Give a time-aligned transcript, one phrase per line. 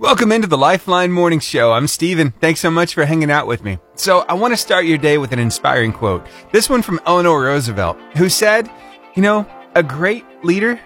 [0.00, 1.72] Welcome into the Lifeline Morning Show.
[1.72, 2.30] I'm Steven.
[2.40, 3.78] Thanks so much for hanging out with me.
[3.96, 6.26] So, I want to start your day with an inspiring quote.
[6.52, 8.70] This one from Eleanor Roosevelt, who said,
[9.14, 10.80] You know, a great leader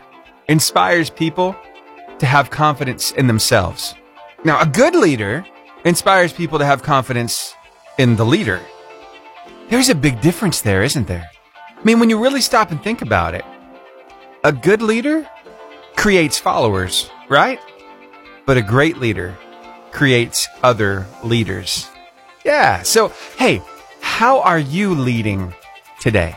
[0.49, 1.55] inspires people
[2.19, 3.95] to have confidence in themselves.
[4.43, 5.47] Now, a good leader
[5.85, 7.55] inspires people to have confidence
[7.99, 8.61] in the leader.
[9.71, 11.31] There's a big difference there, isn't there?
[11.57, 13.45] I mean, when you really stop and think about it,
[14.43, 15.25] a good leader
[15.95, 17.61] creates followers, right?
[18.47, 19.37] But a great leader
[19.93, 21.89] creates other leaders.
[22.45, 22.83] Yeah.
[22.83, 23.63] So, hey,
[24.01, 25.55] how are you leading
[26.01, 26.37] today?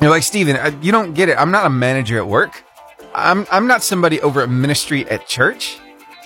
[0.00, 1.36] You're like, Steven, uh, you don't get it.
[1.38, 2.64] I'm not a manager at work.
[3.14, 5.78] I'm, I'm not somebody over at ministry at church.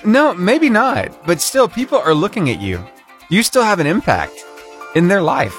[0.05, 1.27] No, maybe not.
[1.27, 2.85] But still, people are looking at you.
[3.31, 4.45] You still have an impact
[4.95, 5.57] in their life.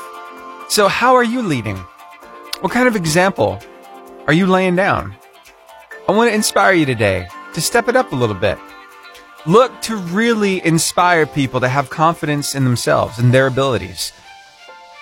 [0.69, 1.77] So, how are you leading?
[2.61, 3.59] What kind of example
[4.27, 5.15] are you laying down?
[6.07, 8.57] I want to inspire you today to step it up a little bit.
[9.47, 14.11] Look to really inspire people to have confidence in themselves and their abilities.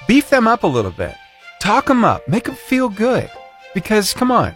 [0.06, 1.16] Beef them up a little bit.
[1.62, 2.28] Talk them up.
[2.28, 3.32] Make them feel good.
[3.74, 4.54] Because, come on,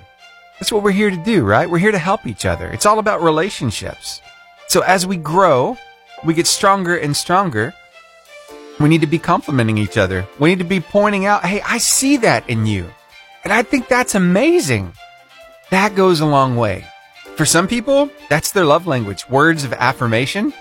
[0.60, 1.70] that's what we're here to do, right?
[1.70, 2.68] We're here to help each other.
[2.68, 4.22] It's all about relationships.
[4.68, 5.78] So as we grow,
[6.26, 7.74] we get stronger and stronger.
[8.82, 10.28] We need to be complimenting each other.
[10.38, 12.90] We need to be pointing out, hey, I see that in you.
[13.46, 14.92] And I think that's amazing.
[15.72, 16.86] That goes a long way.
[17.38, 20.54] For some people, that's their love language, words of affirmation.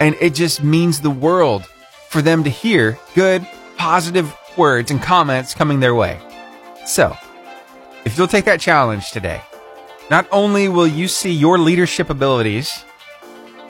[0.00, 1.64] And it just means the world
[2.08, 3.46] for them to hear good,
[3.76, 6.18] positive words and comments coming their way.
[6.84, 7.16] So,
[8.04, 9.40] if you'll take that challenge today,
[10.10, 12.84] not only will you see your leadership abilities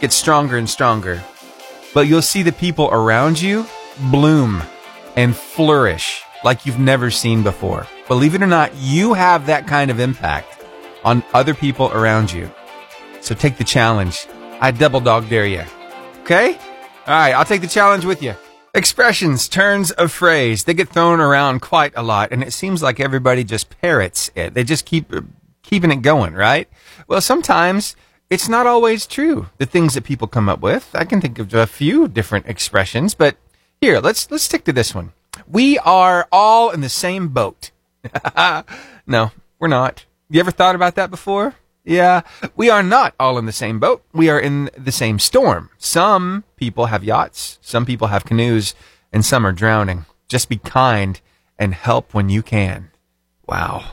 [0.01, 1.23] get stronger and stronger,
[1.93, 3.67] but you'll see the people around you
[4.11, 4.63] bloom
[5.15, 7.87] and flourish like you've never seen before.
[8.09, 10.56] Believe it or not, you have that kind of impact
[11.07, 12.51] on other people around you.
[13.23, 14.27] So take the challenge.
[14.61, 15.65] I double dog dare you.
[16.23, 16.55] Okay?
[17.07, 18.35] All right, I'll take the challenge with you.
[18.75, 23.01] Expressions, turns of phrase, they get thrown around quite a lot, and it seems like
[23.01, 24.53] everybody just parrots it.
[24.53, 25.23] They just keep uh,
[25.63, 26.69] keeping it going, right?
[27.09, 27.97] Well, sometimes
[28.29, 29.49] it's not always true.
[29.59, 30.91] The things that people come up with.
[30.93, 33.37] I can think of a few different expressions, but
[33.81, 35.13] here, let's let's stick to this one.
[35.47, 37.71] We are all in the same boat.
[39.07, 40.06] no, we're not.
[40.29, 41.55] You ever thought about that before?
[41.85, 42.23] Yeah,
[42.57, 44.03] we are not all in the same boat.
[44.13, 45.71] We are in the same storm.
[45.79, 48.75] Some people have yachts, some people have canoes,
[49.13, 50.05] and some are drowning.
[50.27, 51.21] Just be kind
[51.59, 52.91] and help when you can.
[53.47, 53.93] Wow,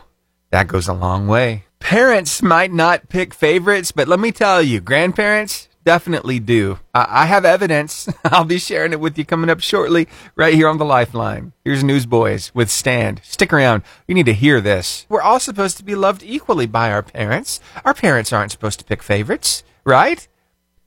[0.50, 1.66] that goes a long way.
[1.80, 6.80] Parents might not pick favorites, but let me tell you, grandparents, definitely do.
[6.94, 8.10] I, I have evidence.
[8.24, 11.54] I'll be sharing it with you coming up shortly, right here on the Lifeline.
[11.64, 13.22] Here's Newsboys with Stand.
[13.24, 13.84] Stick around.
[14.08, 15.06] You need to hear this.
[15.10, 17.60] We're all supposed to be loved equally by our parents.
[17.86, 20.28] Our parents aren't supposed to pick favorites, right?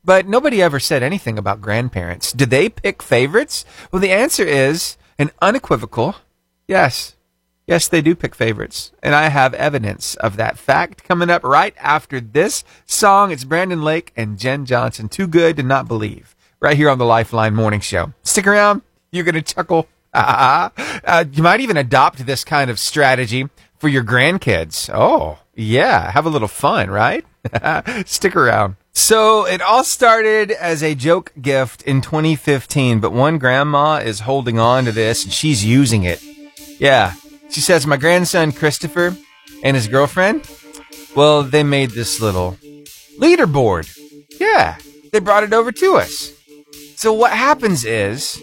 [0.05, 2.33] But nobody ever said anything about grandparents.
[2.33, 3.65] Do they pick favorites?
[3.91, 6.17] Well, the answer is an unequivocal
[6.69, 7.16] yes.
[7.67, 8.93] Yes, they do pick favorites.
[9.03, 13.33] And I have evidence of that fact coming up right after this song.
[13.33, 15.09] It's Brandon Lake and Jenn Johnson.
[15.09, 16.37] Too good to not believe.
[16.61, 18.13] Right here on the Lifeline Morning Show.
[18.23, 18.83] Stick around.
[19.11, 19.89] You're going to chuckle.
[20.15, 24.89] uh, you might even adopt this kind of strategy for your grandkids.
[24.95, 26.13] Oh, yeah.
[26.13, 27.25] Have a little fun, right?
[28.07, 28.77] Stick around.
[28.93, 34.59] So it all started as a joke gift in 2015, but one grandma is holding
[34.59, 36.23] on to this and she's using it.
[36.79, 37.15] Yeah,
[37.51, 39.17] she says, My grandson Christopher
[39.63, 40.49] and his girlfriend,
[41.15, 42.59] well, they made this little
[43.19, 43.91] leaderboard.
[44.39, 44.77] Yeah,
[45.13, 46.33] they brought it over to us.
[46.97, 48.43] So what happens is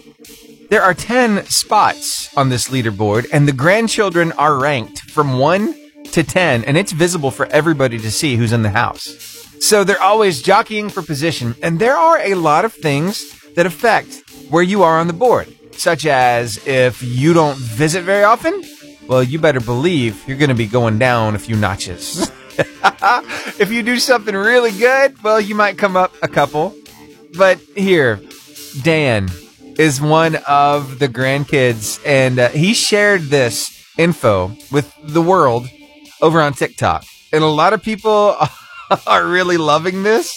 [0.70, 5.74] there are 10 spots on this leaderboard, and the grandchildren are ranked from 1
[6.12, 9.46] to 10, and it's visible for everybody to see who's in the house.
[9.60, 14.22] So they're always jockeying for position, and there are a lot of things that affect
[14.50, 18.62] where you are on the board, such as if you don't visit very often,
[19.08, 22.30] well, you better believe you're going to be going down a few notches.
[23.58, 26.74] if you do something really good, well, you might come up a couple.
[27.36, 28.20] But here,
[28.82, 29.28] Dan
[29.78, 35.68] is one of the grandkids, and uh, he shared this info with the world
[36.20, 37.04] over on TikTok.
[37.32, 38.36] And a lot of people
[39.06, 40.32] are really loving this.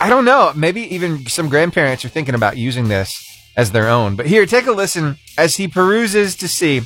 [0.00, 0.52] I don't know.
[0.56, 3.14] Maybe even some grandparents are thinking about using this
[3.56, 4.16] as their own.
[4.16, 6.82] But here, take a listen as he peruses to see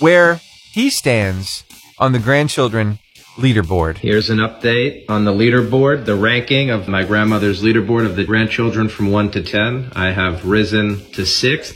[0.00, 0.40] where
[0.76, 1.64] he stands
[1.98, 2.98] on the grandchildren
[3.36, 3.96] leaderboard.
[3.96, 8.90] Here's an update on the leaderboard, the ranking of my grandmother's leaderboard of the grandchildren
[8.90, 9.92] from 1 to 10.
[9.96, 11.74] I have risen to 6th.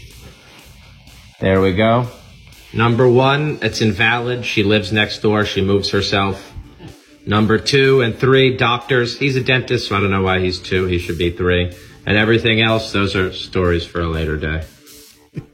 [1.41, 2.08] There we go.
[2.75, 4.44] Number 1, it's invalid.
[4.44, 5.46] She lives next door.
[5.46, 6.53] She moves herself.
[7.25, 9.19] Number 2 and 3, doctors.
[9.19, 10.85] He's a dentist, so I don't know why he's 2.
[10.85, 11.75] He should be 3.
[12.05, 14.62] And everything else, those are stories for a later day.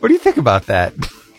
[0.00, 0.92] what do you think about that?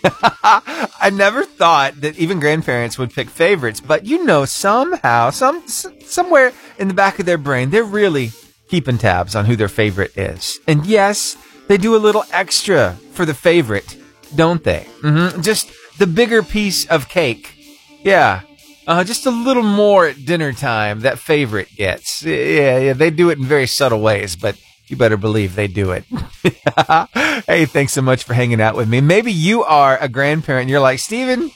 [0.44, 6.54] I never thought that even grandparents would pick favorites, but you know, somehow, some somewhere
[6.80, 8.32] in the back of their brain, they're really
[8.68, 10.60] keeping tabs on who their favorite is.
[10.68, 11.38] And yes,
[11.68, 13.98] they do a little extra for the favorite,
[14.36, 14.88] don't they?
[15.02, 15.42] Mm-hmm.
[15.42, 17.54] Just the bigger piece of cake.
[18.04, 18.42] Yeah.
[18.88, 22.24] Uh, just a little more at dinner time that favorite gets.
[22.24, 24.58] Yeah, yeah, they do it in very subtle ways, but
[24.92, 26.04] you better believe they do it.
[27.48, 29.02] hey, thanks so much for hanging out with me.
[29.02, 31.52] Maybe you are a grandparent and you're like, Steven,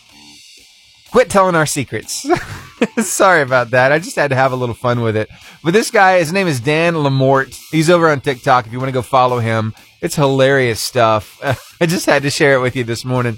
[1.11, 2.25] quit telling our secrets.
[2.99, 3.91] Sorry about that.
[3.91, 5.29] I just had to have a little fun with it.
[5.63, 7.59] But this guy, his name is Dan Lamort.
[7.71, 9.73] He's over on TikTok if you want to go follow him.
[10.01, 11.39] It's hilarious stuff.
[11.81, 13.37] I just had to share it with you this morning.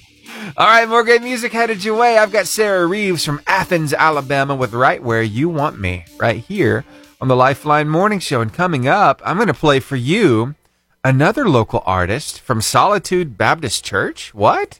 [0.55, 2.17] All right, more great music headed your way.
[2.17, 6.85] I've got Sarah Reeves from Athens, Alabama with Right Where You Want Me right here
[7.19, 8.41] on the Lifeline Morning Show.
[8.41, 10.55] And coming up, I'm going to play for you
[11.03, 14.33] another local artist from Solitude Baptist Church.
[14.33, 14.79] What?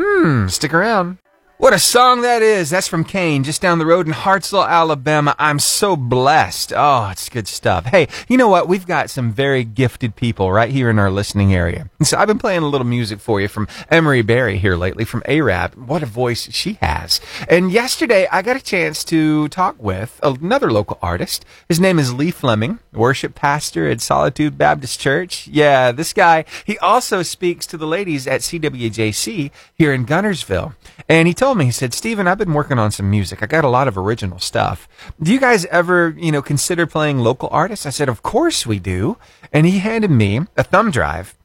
[0.00, 1.18] Hmm, stick around.
[1.60, 2.70] What a song that is.
[2.70, 5.36] That's from CAIN, just down the road in Hartselle, Alabama.
[5.38, 6.72] I'm so blessed.
[6.74, 7.84] Oh, it's good stuff.
[7.84, 8.66] Hey, you know what?
[8.66, 11.90] We've got some very gifted people right here in our listening area.
[12.02, 15.22] so I've been playing a little music for you from Emery Berry here lately from
[15.26, 15.74] Arab.
[15.74, 17.20] What a voice she has.
[17.46, 21.44] And yesterday I got a chance to talk with another local artist.
[21.68, 25.46] His name is Lee Fleming, worship pastor at Solitude Baptist Church.
[25.46, 30.72] Yeah, this guy, he also speaks to the ladies at CWJC here in Guntersville.
[31.06, 33.42] And he told me, he said, Steven, I've been working on some music.
[33.42, 34.88] I got a lot of original stuff.
[35.22, 37.86] Do you guys ever, you know, consider playing local artists?
[37.86, 39.16] I said, of course we do.
[39.52, 41.36] And he handed me a thumb drive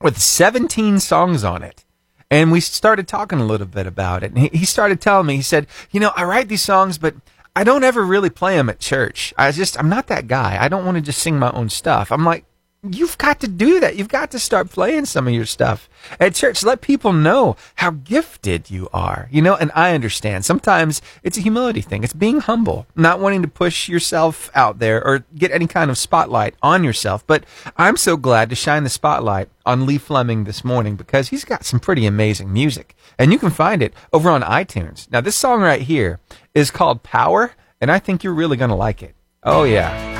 [0.00, 1.84] with 17 songs on it.
[2.30, 4.32] And we started talking a little bit about it.
[4.32, 7.14] And he started telling me, he said, you know, I write these songs, but
[7.54, 9.32] I don't ever really play them at church.
[9.38, 10.58] I just, I'm not that guy.
[10.60, 12.10] I don't want to just sing my own stuff.
[12.10, 12.44] I'm like,
[12.90, 13.96] you've got to do that.
[13.96, 15.88] You've got to start playing some of your stuff
[16.20, 16.62] at church.
[16.62, 21.42] Let people know how gifted you are, you know, and I understand sometimes it's a
[21.42, 22.04] humility thing.
[22.04, 25.98] It's being humble, not wanting to push yourself out there or get any kind of
[25.98, 27.26] spotlight on yourself.
[27.26, 27.44] But
[27.76, 31.64] I'm so glad to shine the spotlight on Lee Fleming this morning because he's got
[31.64, 35.10] some pretty amazing music and you can find it over on iTunes.
[35.10, 36.20] Now, this song right here
[36.54, 39.14] is called Power and I think you're really going to like it.
[39.42, 40.12] Oh yeah.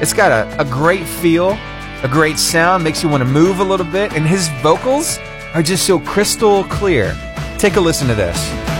[0.00, 1.56] It's got a, a great feel
[2.02, 5.18] a great sound, makes you want to move a little bit, and his vocals
[5.54, 7.16] are just so crystal clear.
[7.58, 8.71] Take a listen to this.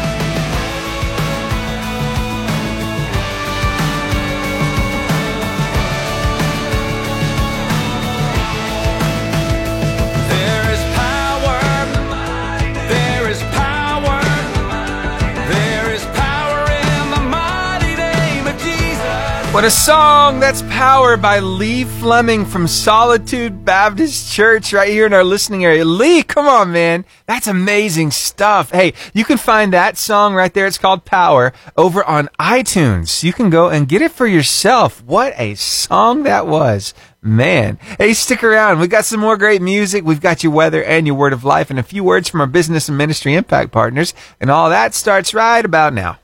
[19.52, 20.40] What a song!
[20.40, 25.84] That's Power by Lee Fleming from Solitude Baptist Church right here in our listening area.
[25.84, 27.04] Lee, come on, man.
[27.26, 28.70] That's amazing stuff.
[28.70, 30.66] Hey, you can find that song right there.
[30.66, 33.22] It's called Power over on iTunes.
[33.22, 35.04] You can go and get it for yourself.
[35.04, 36.94] What a song that was.
[37.20, 37.78] Man.
[37.98, 38.80] Hey, stick around.
[38.80, 40.02] We've got some more great music.
[40.02, 42.46] We've got your weather and your word of life and a few words from our
[42.46, 44.14] business and ministry impact partners.
[44.40, 46.18] And all that starts right about now.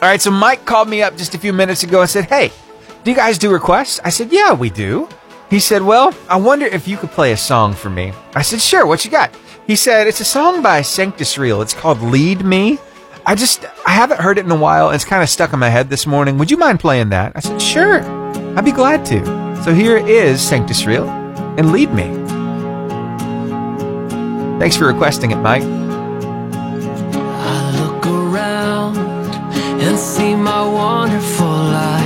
[0.00, 2.52] All right, so Mike called me up just a few minutes ago and said, Hey,
[3.08, 3.98] do you guys do requests?
[4.04, 5.08] I said, Yeah, we do.
[5.48, 8.12] He said, Well, I wonder if you could play a song for me.
[8.34, 9.34] I said, Sure, what you got?
[9.66, 11.62] He said, It's a song by Sanctus Real.
[11.62, 12.78] It's called Lead Me.
[13.24, 14.90] I just, I haven't heard it in a while.
[14.90, 16.36] It's kind of stuck in my head this morning.
[16.36, 17.32] Would you mind playing that?
[17.34, 18.02] I said, Sure,
[18.58, 19.24] I'd be glad to.
[19.64, 22.08] So here is Sanctus Real and Lead Me.
[24.58, 25.62] Thanks for requesting it, Mike.
[25.62, 28.98] I look around
[29.80, 31.97] and see my wonderful life.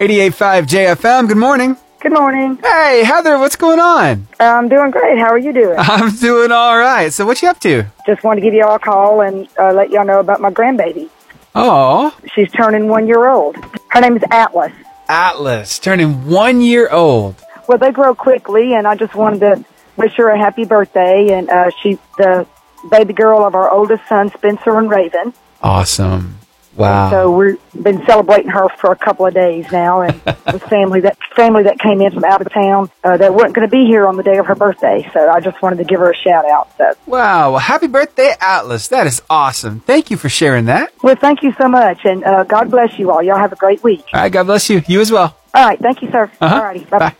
[0.00, 1.74] 88.5 JFM, good morning.
[2.00, 2.58] Good morning.
[2.62, 4.28] Hey, Heather, what's going on?
[4.38, 5.18] I'm doing great.
[5.18, 5.74] How are you doing?
[5.78, 7.10] I'm doing all right.
[7.10, 7.86] So, what you up to?
[8.06, 10.50] Just wanted to give you all a call and uh, let y'all know about my
[10.50, 11.08] grandbaby.
[11.54, 12.14] Oh.
[12.34, 13.56] She's turning one year old.
[13.88, 14.72] Her name is Atlas.
[15.08, 17.36] Atlas, turning one year old.
[17.66, 19.64] Well, they grow quickly, and I just wanted to
[19.96, 21.32] wish her a happy birthday.
[21.32, 22.46] And uh, she's the
[22.90, 25.32] baby girl of our oldest son, Spencer and Raven.
[25.62, 26.36] Awesome.
[26.76, 27.10] Wow.
[27.10, 31.18] So we've been celebrating her for a couple of days now, and the family that
[31.34, 34.06] family that came in from out of town uh, that weren't going to be here
[34.06, 35.08] on the day of her birthday.
[35.12, 36.70] So I just wanted to give her a shout out.
[36.76, 38.88] So wow, well, happy birthday, Atlas!
[38.88, 39.80] That is awesome.
[39.80, 40.92] Thank you for sharing that.
[41.02, 43.22] Well, thank you so much, and uh, God bless you all.
[43.22, 44.04] Y'all have a great week.
[44.12, 44.82] All right, God bless you.
[44.86, 45.36] You as well.
[45.54, 46.30] All right, thank you, sir.
[46.40, 46.54] Uh-huh.
[46.54, 47.14] All righty, bye bye.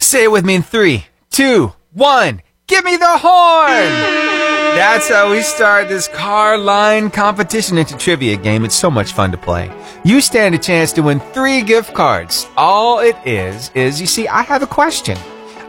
[0.00, 2.42] Say it with me in three, two, one.
[2.66, 4.41] Give me the horn.
[4.74, 7.76] That's how we start this car line competition.
[7.76, 8.64] into trivia game.
[8.64, 9.70] It's so much fun to play.
[10.02, 12.46] You stand a chance to win three gift cards.
[12.56, 15.18] All it is, is you see, I have a question.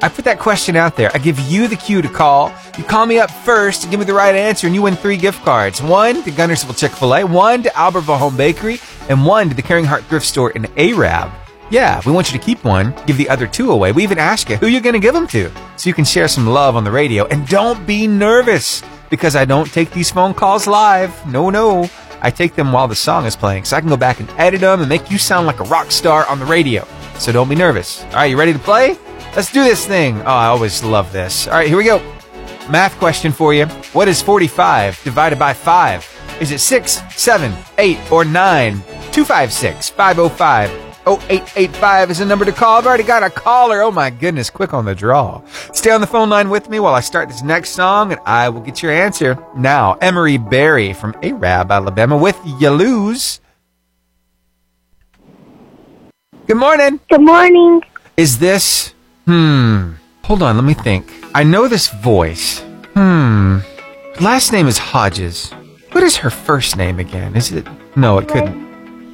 [0.02, 1.12] I put that question out there.
[1.14, 2.54] I give you the cue to call.
[2.78, 5.44] You call me up first, give me the right answer, and you win three gift
[5.44, 5.82] cards.
[5.82, 8.80] One to Guntersville Chick-fil-A, one to Albertville Home Bakery,
[9.10, 11.32] and one to the Caring Heart Thrift Store in Arab.
[11.70, 13.92] Yeah, we want you to keep one, give the other two away.
[13.92, 16.28] We even ask you who you're going to give them to so you can share
[16.28, 17.26] some love on the radio.
[17.26, 21.28] And don't be nervous because I don't take these phone calls live.
[21.28, 21.90] No, no.
[22.22, 24.62] I take them while the song is playing so I can go back and edit
[24.62, 26.88] them and make you sound like a rock star on the radio.
[27.20, 28.04] So don't be nervous.
[28.06, 28.98] All right, you ready to play?
[29.36, 30.22] Let's do this thing.
[30.22, 31.48] Oh, I always love this.
[31.48, 32.00] All right, here we go.
[32.70, 33.66] Math question for you.
[33.92, 36.38] What is 45 divided by 5?
[36.40, 38.74] Is it 6, 7, 8, or 9?
[39.12, 42.78] 256 505 0885 is the number to call.
[42.78, 43.82] I've already got a caller.
[43.82, 45.42] Oh my goodness, quick on the draw.
[45.74, 48.50] Stay on the phone line with me while I start this next song and I
[48.50, 49.38] will get your answer.
[49.56, 53.42] Now, Emery Berry from Arab, Alabama with You Lose.
[56.48, 57.00] Good morning.
[57.10, 57.82] Good morning.
[58.16, 58.94] Is this,
[59.26, 59.94] hmm,
[60.24, 61.12] hold on, let me think.
[61.36, 62.60] I know this voice.
[62.94, 63.60] Hmm,
[64.22, 65.52] last name is Hodges.
[65.92, 67.36] What is her first name again?
[67.36, 68.63] Is it, no, it couldn't.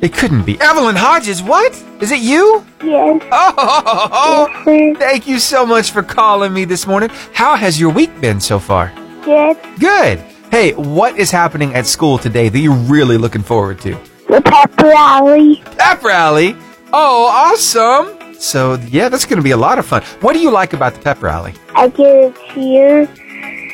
[0.02, 0.60] It couldn't be.
[0.62, 1.74] Evelyn Hodges, what?
[2.02, 2.66] Is it you?
[2.82, 3.22] Yes.
[3.32, 7.10] Oh, Yes, thank you so much for calling me this morning.
[7.34, 8.94] How has your week been so far?
[9.24, 9.58] Good.
[9.80, 10.20] Good.
[10.52, 13.98] Hey, what is happening at school today that you're really looking forward to?
[14.30, 15.62] The pep rally.
[15.78, 16.56] Pep rally.
[16.94, 18.34] Oh, awesome.
[18.36, 20.02] So, yeah, that's going to be a lot of fun.
[20.22, 21.54] What do you like about the pep rally?
[21.76, 23.02] I get a cheer.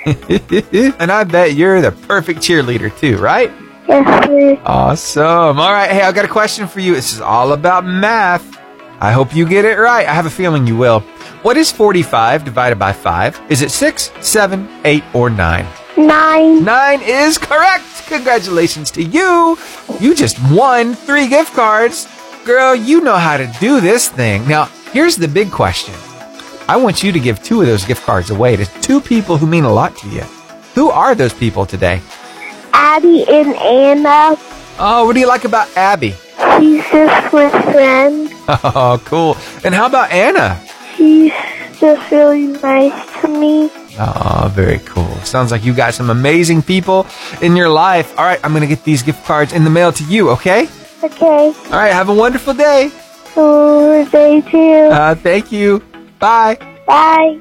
[0.99, 3.51] and I bet you're the perfect cheerleader too, right?
[3.87, 4.61] Yes, sir.
[4.65, 5.59] Awesome.
[5.59, 5.89] All right.
[5.89, 6.95] Hey, I've got a question for you.
[6.95, 8.57] This is all about math.
[8.99, 10.07] I hope you get it right.
[10.07, 11.01] I have a feeling you will.
[11.41, 13.41] What is 45 divided by 5?
[13.49, 15.67] Is it 6, 7, 8, or 9?
[15.97, 16.63] Nine.
[16.63, 17.85] 9 is correct.
[18.07, 19.57] Congratulations to you.
[19.99, 22.07] You just won three gift cards.
[22.45, 24.47] Girl, you know how to do this thing.
[24.47, 25.93] Now, here's the big question.
[26.67, 29.45] I want you to give two of those gift cards away to two people who
[29.47, 30.21] mean a lot to you.
[30.73, 32.01] Who are those people today?
[32.77, 34.35] Abby and Anna.
[34.77, 36.11] Oh, what do you like about Abby?
[36.59, 38.31] She's just my friend.
[38.47, 39.35] Oh, cool.
[39.63, 40.61] And how about Anna?
[40.95, 41.31] She's
[41.79, 43.71] just really nice to me.
[43.97, 45.09] Oh, very cool.
[45.23, 47.07] Sounds like you got some amazing people
[47.41, 48.13] in your life.
[48.19, 50.67] All right, I'm going to get these gift cards in the mail to you, okay?
[51.03, 51.53] Okay.
[51.71, 52.91] All right, have a wonderful day.
[53.33, 54.89] So day two.
[54.93, 55.81] Uh, thank you.
[56.19, 56.57] Bye.
[56.85, 57.39] Bye.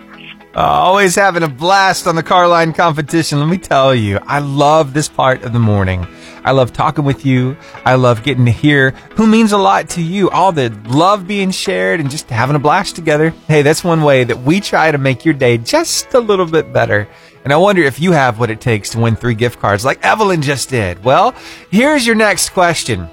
[0.57, 3.41] Uh, always having a blast on the car line competition.
[3.41, 6.07] Let me tell you, I love this part of the morning.
[6.45, 7.57] I love talking with you.
[7.85, 10.31] I love getting to hear who means a lot to you.
[10.31, 13.31] All the love being shared and just having a blast together.
[13.49, 16.73] Hey, that's one way that we try to make your day just a little bit
[16.73, 17.09] better.
[17.43, 20.05] And I wonder if you have what it takes to win three gift cards like
[20.05, 21.03] Evelyn just did.
[21.03, 21.35] Well,
[21.71, 23.09] here's your next question.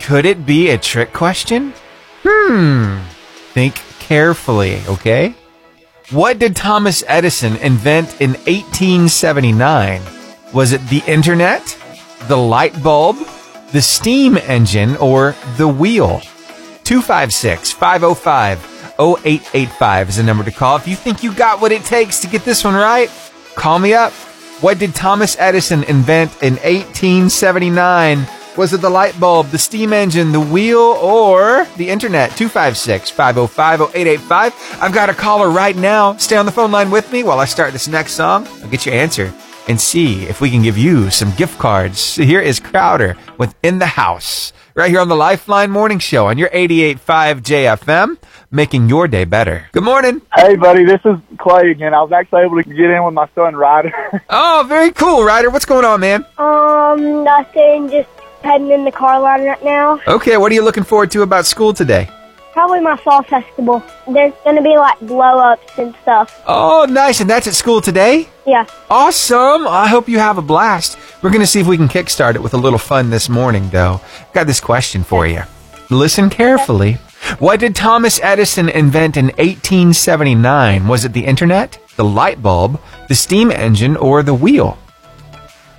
[0.00, 1.74] Could it be a trick question?
[2.24, 3.00] Hmm.
[3.52, 5.34] Think carefully, okay?
[6.10, 10.02] What did Thomas Edison invent in 1879?
[10.52, 11.78] Was it the internet,
[12.28, 13.16] the light bulb,
[13.70, 16.20] the steam engine, or the wheel?
[16.84, 20.76] 256 505 0885 is the number to call.
[20.76, 23.10] If you think you got what it takes to get this one right,
[23.54, 24.12] call me up.
[24.60, 28.26] What did Thomas Edison invent in 1879?
[28.54, 32.36] Was it the light bulb, the steam engine, the wheel, or the internet?
[32.36, 34.78] 256 505 0885.
[34.82, 36.16] I've got a caller right now.
[36.18, 38.46] Stay on the phone line with me while I start this next song.
[38.62, 39.32] I'll get your answer
[39.68, 42.16] and see if we can give you some gift cards.
[42.16, 46.36] Here is Crowder with In the House, right here on the Lifeline Morning Show on
[46.36, 48.18] your 88.5 JFM,
[48.50, 49.68] making your day better.
[49.72, 50.20] Good morning.
[50.34, 51.94] Hey, buddy, this is Clay again.
[51.94, 54.20] I was actually able to get in with my son Ryder.
[54.28, 55.48] Oh, very cool, Ryder.
[55.48, 56.26] What's going on, man?
[56.36, 57.88] Um, nothing.
[57.88, 58.08] Just
[58.42, 60.00] heading in the car line right now.
[60.06, 62.08] Okay, what are you looking forward to about school today?
[62.52, 63.82] Probably my fall festival.
[64.06, 66.42] There's gonna be like blow ups and stuff.
[66.46, 67.20] Oh, nice.
[67.20, 68.28] And that's at school today?
[68.46, 68.66] Yeah.
[68.90, 69.66] Awesome.
[69.66, 70.98] I hope you have a blast.
[71.22, 73.70] We're going to see if we can kickstart it with a little fun this morning,
[73.70, 74.00] though.
[74.18, 75.42] I've Got this question for you.
[75.90, 76.94] Listen carefully.
[77.38, 80.88] What did Thomas Edison invent in 1879?
[80.88, 84.76] Was it the internet, the light bulb, the steam engine, or the wheel?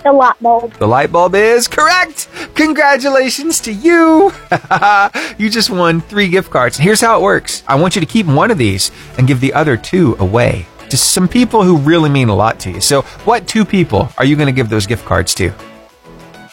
[0.03, 0.73] The light bulb.
[0.73, 2.27] The light bulb is correct.
[2.55, 4.33] Congratulations to you.
[5.37, 6.77] you just won three gift cards.
[6.77, 7.63] Here's how it works.
[7.67, 10.97] I want you to keep one of these and give the other two away to
[10.97, 12.81] some people who really mean a lot to you.
[12.81, 15.49] So, what two people are you going to give those gift cards to?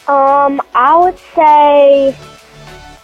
[0.07, 2.15] Um, I would say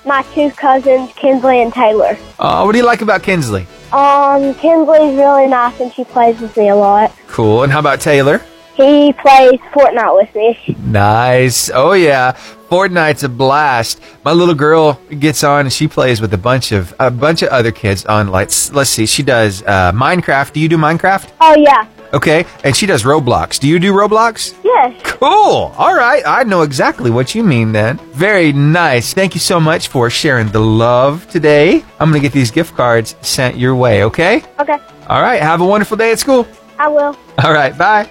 [0.06, 2.18] my two cousins, Kinsley and Taylor.
[2.40, 3.68] Uh, what do you like about Kinsley?
[3.92, 7.14] Um, Kinsley's really nice and she plays with me a lot.
[7.28, 7.64] Cool.
[7.64, 8.42] And how about Taylor?
[8.78, 10.76] He plays Fortnite with me.
[10.86, 11.72] Nice.
[11.74, 12.34] Oh yeah.
[12.70, 14.00] Fortnite's a blast.
[14.24, 17.50] My little girl gets on and she plays with a bunch of a bunch of
[17.50, 20.54] other kids on like let's see, she does uh, Minecraft.
[20.54, 21.32] Do you do Minecraft?
[21.42, 21.88] Oh yeah.
[22.14, 22.46] Okay.
[22.64, 23.60] And she does Roblox.
[23.60, 24.54] Do you do Roblox?
[24.64, 25.02] Yes.
[25.04, 25.74] Cool.
[25.76, 26.22] All right.
[26.26, 27.98] I know exactly what you mean then.
[28.14, 29.14] Very nice.
[29.14, 31.84] Thank you so much for sharing the love today.
[32.00, 34.44] I'm going to get these gift cards sent your way, okay?
[34.60, 34.78] Okay.
[35.08, 35.42] All right.
[35.42, 36.48] Have a wonderful day at school.
[36.80, 37.18] I will.
[37.44, 37.78] All right.
[37.78, 38.10] Bye.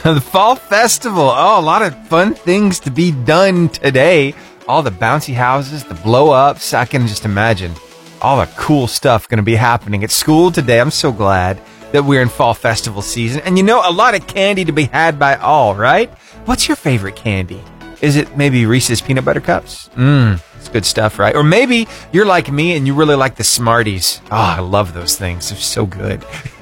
[0.04, 1.28] The fall festival.
[1.28, 4.34] Oh, a lot of fun things to be done today.
[4.66, 6.72] All the bouncy houses, the blow ups.
[6.72, 7.74] I can just imagine
[8.22, 10.80] all the cool stuff going to be happening at school today.
[10.80, 11.60] I'm so glad
[11.92, 13.42] that we're in fall festival season.
[13.42, 16.08] And you know, a lot of candy to be had by all, right?
[16.46, 17.62] What's your favorite candy?
[18.00, 19.90] Is it maybe Reese's peanut butter cups?
[19.94, 21.34] Mmm, it's good stuff, right?
[21.34, 24.20] Or maybe you're like me and you really like the Smarties.
[24.26, 25.50] Oh, I love those things.
[25.50, 26.24] They're so good.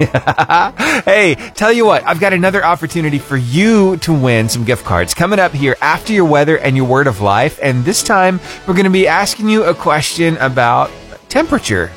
[1.05, 5.13] hey, tell you what, I've got another opportunity for you to win some gift cards
[5.13, 7.57] coming up here after your weather and your word of life.
[7.61, 10.91] And this time we're going to be asking you a question about
[11.29, 11.91] temperature.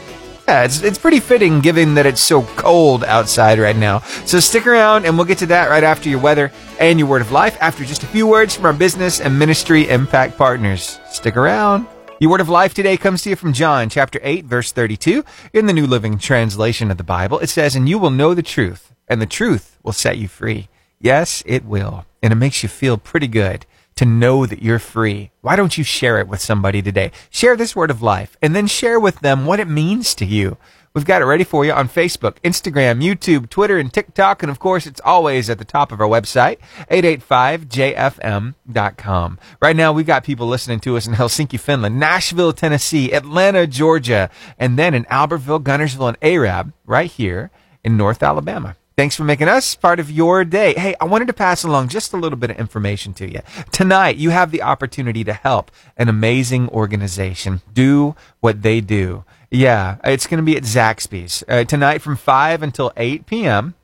[0.49, 4.01] Yeah, it's, it's pretty fitting given that it's so cold outside right now.
[4.27, 7.23] So stick around and we'll get to that right after your weather and your word
[7.23, 10.99] of life after just a few words from our business and ministry impact partners.
[11.11, 11.87] Stick around.
[12.19, 15.67] Your word of life today comes to you from John chapter 8 verse 32 in
[15.67, 17.39] the New Living Translation of the Bible.
[17.39, 20.69] It says, "And you will know the truth, and the truth will set you free."
[21.01, 22.05] Yes, it will.
[22.23, 25.31] And it makes you feel pretty good to know that you're free.
[25.41, 27.13] Why don't you share it with somebody today?
[27.31, 30.57] Share this word of life and then share with them what it means to you.
[30.95, 34.43] We've got it ready for you on Facebook, Instagram, YouTube, Twitter, and TikTok.
[34.43, 36.59] And of course, it's always at the top of our website,
[36.91, 39.39] 885jfm.com.
[39.61, 44.29] Right now, we've got people listening to us in Helsinki, Finland, Nashville, Tennessee, Atlanta, Georgia,
[44.59, 47.51] and then in Albertville, Guntersville, and Arab right here
[47.83, 48.77] in North Alabama.
[48.97, 50.75] Thanks for making us part of your day.
[50.75, 53.41] Hey, I wanted to pass along just a little bit of information to you.
[53.71, 59.25] Tonight, you have the opportunity to help an amazing organization do what they do.
[59.51, 63.75] Yeah, it's going to be at Zaxby's uh, tonight from 5 until 8 p.m.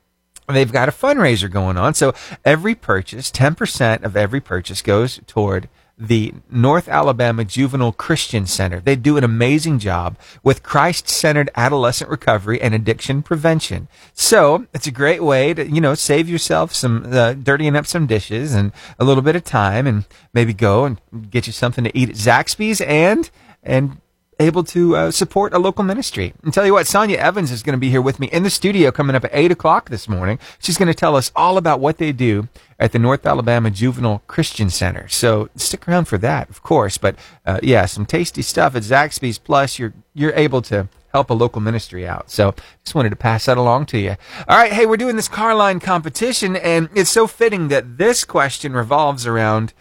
[0.47, 1.93] They've got a fundraiser going on.
[1.93, 2.13] So
[2.43, 5.69] every purchase, 10% of every purchase goes toward
[5.99, 8.79] the North Alabama Juvenile Christian Center.
[8.79, 13.89] They do an amazing job with Christ centered adolescent recovery and addiction prevention.
[14.13, 18.07] So it's a great way to, you know, save yourself some, uh, dirtying up some
[18.07, 21.97] dishes and a little bit of time and maybe go and get you something to
[21.97, 23.29] eat at Zaxby's and,
[23.61, 23.99] and
[24.39, 26.33] able to uh, support a local ministry.
[26.43, 28.49] And tell you what, Sonya Evans is going to be here with me in the
[28.49, 30.39] studio coming up at 8 o'clock this morning.
[30.59, 32.47] She's going to tell us all about what they do
[32.79, 35.07] at the North Alabama Juvenile Christian Center.
[35.09, 36.97] So stick around for that, of course.
[36.97, 39.37] But uh, yeah, some tasty stuff at Zaxby's.
[39.37, 42.29] Plus, you're you're able to help a local ministry out.
[42.29, 44.15] So just wanted to pass that along to you.
[44.47, 48.23] All right, hey, we're doing this car line competition, and it's so fitting that this
[48.23, 49.73] question revolves around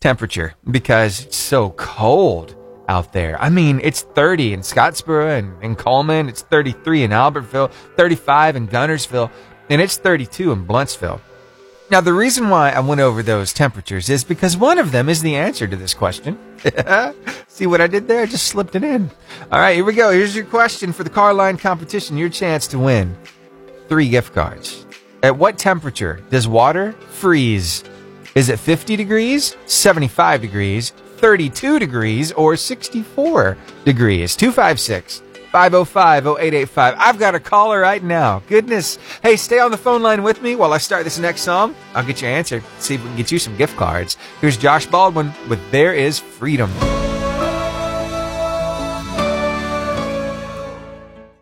[0.00, 2.56] temperature because it's so cold
[2.90, 3.40] out there.
[3.40, 8.66] I mean, it's 30 in Scottsboro and in Coleman, it's 33 in Albertville, 35 in
[8.66, 9.30] Guntersville,
[9.70, 11.20] and it's 32 in Blountsville.
[11.88, 15.22] Now, the reason why I went over those temperatures is because one of them is
[15.22, 16.36] the answer to this question.
[17.48, 18.22] See what I did there?
[18.22, 19.08] I just slipped it in.
[19.52, 20.10] All right, here we go.
[20.10, 22.16] Here's your question for the car line competition.
[22.16, 23.16] Your chance to win
[23.88, 24.84] three gift cards.
[25.22, 27.84] At what temperature does water freeze?
[28.34, 34.34] Is it 50 degrees, 75 degrees, 32 degrees, or 64 degrees?
[34.34, 36.94] 256 505 0885.
[36.96, 38.42] I've got a caller right now.
[38.46, 38.98] Goodness.
[39.22, 41.74] Hey, stay on the phone line with me while I start this next song.
[41.94, 42.62] I'll get your answer.
[42.78, 44.16] See if we can get you some gift cards.
[44.40, 46.70] Here's Josh Baldwin with There Is Freedom.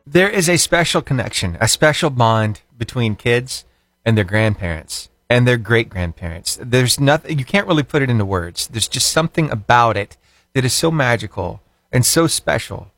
[0.06, 3.66] There is a special connection, a special bond between kids
[4.04, 6.58] and their grandparents and their great grandparents.
[6.60, 8.66] There's nothing, you can't really put it into words.
[8.68, 10.16] There's just something about it
[10.54, 11.60] that is so magical
[11.92, 12.90] and so special.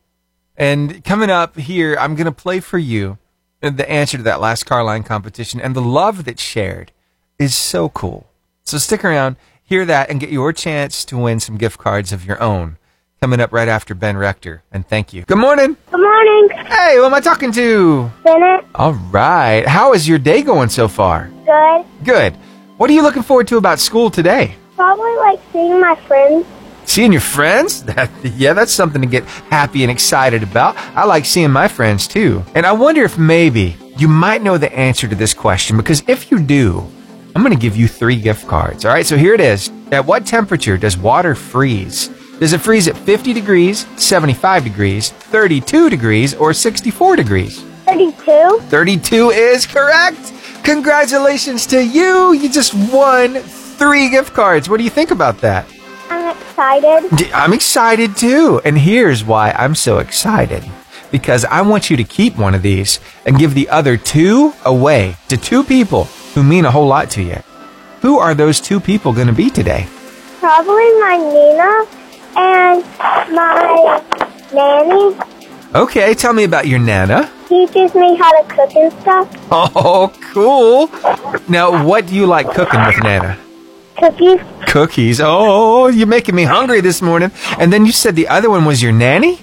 [0.57, 3.19] And coming up here, I'm going to play for you
[3.61, 5.61] the answer to that last car line competition.
[5.61, 6.93] And the love that's shared
[7.38, 8.27] is so cool.
[8.64, 12.25] So stick around, hear that, and get your chance to win some gift cards of
[12.25, 12.77] your own.
[13.21, 14.62] Coming up right after Ben Rector.
[14.73, 15.25] And thank you.
[15.25, 15.77] Good morning.
[15.90, 18.11] Good morning, Hey, who am I talking to?
[18.25, 18.64] Bennett.
[18.75, 19.66] All right.
[19.66, 21.31] How is your day going so far?
[21.50, 21.84] Good.
[22.04, 22.36] Good.
[22.76, 24.54] What are you looking forward to about school today?
[24.76, 26.46] Probably like seeing my friends.
[26.84, 27.82] Seeing your friends?
[27.90, 30.76] That, yeah, that's something to get happy and excited about.
[30.94, 32.44] I like seeing my friends too.
[32.54, 36.30] And I wonder if maybe you might know the answer to this question because if
[36.30, 36.86] you do,
[37.34, 38.84] I'm going to give you three gift cards.
[38.84, 39.72] All right, so here it is.
[39.90, 42.08] At what temperature does water freeze?
[42.38, 47.60] Does it freeze at 50 degrees, 75 degrees, 32 degrees, or 64 degrees?
[47.86, 48.60] 32.
[48.68, 50.32] 32 is correct.
[50.70, 52.33] Congratulations to you.
[52.33, 54.68] You just won three gift cards.
[54.68, 55.66] What do you think about that?
[56.09, 57.33] I'm excited.
[57.33, 58.61] I'm excited too.
[58.64, 60.62] And here's why I'm so excited.
[61.11, 65.16] Because I want you to keep one of these and give the other two away
[65.26, 66.04] to two people
[66.35, 67.42] who mean a whole lot to you.
[68.02, 69.88] Who are those two people going to be today?
[70.38, 71.85] Probably my Nina
[72.37, 72.85] and
[73.35, 74.04] my
[74.54, 75.18] nanny
[75.74, 77.28] Okay, tell me about your Nana.
[77.50, 79.28] Teaches me how to cook and stuff.
[79.50, 80.86] Oh, cool.
[81.48, 83.36] Now, what do you like cooking with Nana?
[83.98, 84.40] Cookies.
[84.68, 85.20] Cookies.
[85.20, 87.32] Oh, you're making me hungry this morning.
[87.58, 89.40] And then you said the other one was your nanny?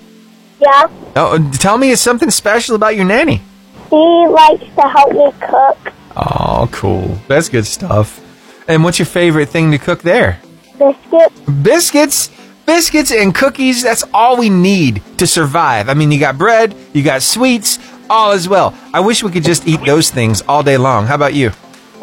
[0.59, 0.87] Yeah.
[1.15, 3.41] Oh, tell me something special about your nanny.
[3.89, 7.19] She likes to help me cook Oh, cool.
[7.27, 8.19] That's good stuff.
[8.67, 10.39] And what's your favorite thing to cook there?
[10.79, 11.39] biscuits.
[11.61, 12.31] Biscuits.
[12.65, 15.87] Biscuits and cookies, that's all we need to survive.
[15.87, 18.73] I mean, you got bread, you got sweets, all as well.
[18.93, 21.05] I wish we could just eat those things all day long.
[21.07, 21.51] How about you?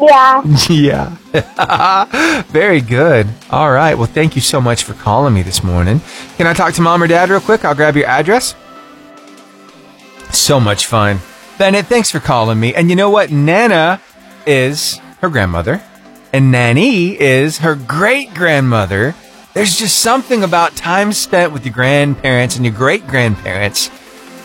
[0.01, 0.43] Yeah.
[0.69, 1.15] Yeah.
[2.47, 3.27] Very good.
[3.49, 3.95] All right.
[3.95, 6.01] Well, thank you so much for calling me this morning.
[6.37, 7.65] Can I talk to mom or dad real quick?
[7.65, 8.55] I'll grab your address.
[10.31, 11.19] So much fun.
[11.57, 12.73] Bennett, thanks for calling me.
[12.73, 13.31] And you know what?
[13.31, 14.01] Nana
[14.45, 15.81] is her grandmother,
[16.33, 19.15] and Nanny is her great grandmother.
[19.53, 23.89] There's just something about time spent with your grandparents and your great grandparents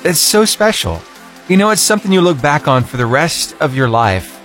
[0.02, 1.02] that's so special.
[1.50, 4.38] You know, it's something you look back on for the rest of your life.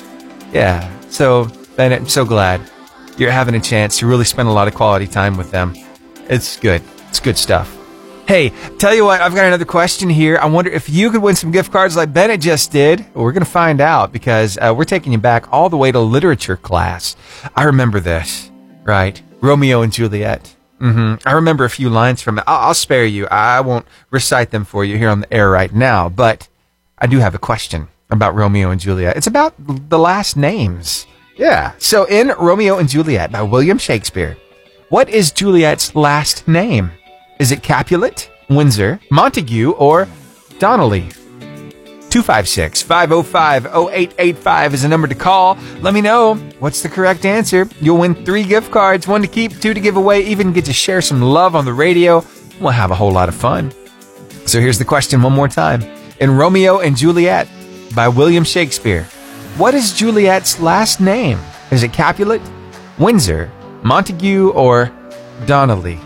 [0.52, 0.91] Yeah.
[1.10, 2.68] So, Bennett, I'm so glad
[3.15, 5.76] you're having a chance to really spend a lot of quality time with them.
[6.28, 6.82] It's good.
[7.10, 7.78] It's good stuff.
[8.28, 10.39] Hey, tell you what, I've got another question here.
[10.39, 13.06] I wonder if you could win some gift cards like Bennett just did.
[13.13, 16.00] We're going to find out because uh, we're taking you back all the way to
[16.00, 17.15] literature class.
[17.56, 18.50] I remember this,
[18.84, 19.22] right?
[19.41, 20.56] Romeo and Juliet.
[20.80, 22.46] hmm I remember a few lines from it.
[22.48, 23.28] I'll, I'll spare you.
[23.28, 26.48] I won't recite them for you here on the air right now, but
[27.06, 29.15] I do have a question about Romeo and Juliet.
[29.15, 31.06] It's about the last names.
[31.38, 31.74] Yeah.
[31.78, 34.36] So in Romeo and Juliet by William Shakespeare,
[34.89, 36.89] what is Juliet's last name?
[37.38, 40.08] Is it Capulet, Windsor, Montague, or
[40.58, 41.10] Donnelly?
[42.10, 45.60] 256 505 0885 is the number to call.
[45.82, 47.70] Let me know what's the correct answer.
[47.82, 50.74] You'll win three gift cards, one to keep, two to give away, even get to
[50.74, 52.26] share some love on the radio.
[52.60, 53.72] We'll have a whole lot of fun.
[54.48, 55.84] So here's the question one more time.
[56.17, 57.49] In Romeo and Juliet
[57.93, 59.04] by William Shakespeare,
[59.58, 61.38] what is Juliet's last name?
[61.71, 62.41] Is it Capulet,
[62.97, 63.51] Windsor,
[63.84, 64.93] Montague, or
[65.45, 65.99] Donnelly?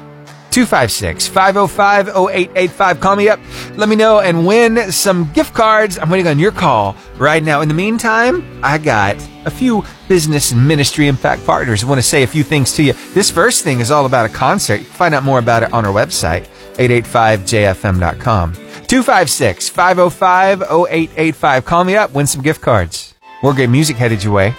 [0.49, 2.99] 256 505 0885.
[2.99, 3.39] Call me up.
[3.75, 5.99] Let me know and win some gift cards.
[5.99, 7.61] I'm waiting on your call right now.
[7.61, 11.83] In the meantime, I got a few business and ministry impact partners.
[11.83, 12.93] I want to say a few things to you.
[13.13, 14.79] This first thing is all about a concert.
[14.79, 18.68] You can find out more about it on our website, 885jfm.com.
[18.89, 21.65] 256 505 0885.
[21.65, 22.11] Call me up.
[22.11, 23.13] Win some gift cards.
[23.41, 24.53] More great music headed your way.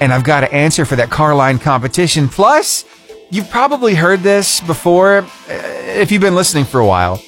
[0.00, 2.28] And I've got to answer for that car line competition.
[2.28, 2.84] Plus,
[3.32, 7.22] You've probably heard this before uh, if you've been listening for a while.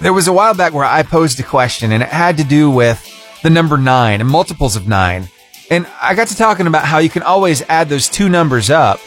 [0.00, 2.68] There was a while back where I posed a question and it had to do
[2.68, 3.00] with
[3.44, 5.28] the number nine and multiples of nine.
[5.70, 8.98] And I got to talking about how you can always add those two numbers up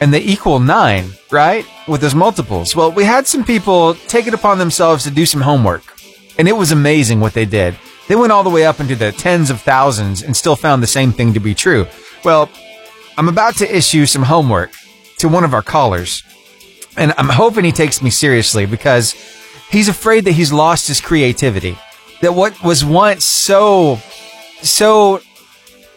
[0.00, 1.66] and they equal nine, right?
[1.88, 2.76] With those multiples.
[2.76, 5.99] Well, we had some people take it upon themselves to do some homework
[6.40, 7.78] and it was amazing what they did.
[8.08, 10.86] They went all the way up into the tens of thousands and still found the
[10.86, 11.86] same thing to be true.
[12.24, 12.48] Well,
[13.18, 14.72] I'm about to issue some homework
[15.18, 16.22] to one of our callers.
[16.96, 19.12] And I'm hoping he takes me seriously because
[19.70, 21.76] he's afraid that he's lost his creativity.
[22.22, 23.96] That what was once so,
[24.62, 25.20] so,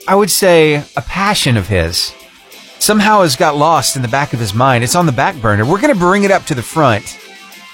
[0.10, 2.14] I would say, a passion of his
[2.80, 4.84] somehow has got lost in the back of his mind.
[4.84, 5.66] It's on the back burner.
[5.66, 7.18] We're going to bring it up to the front.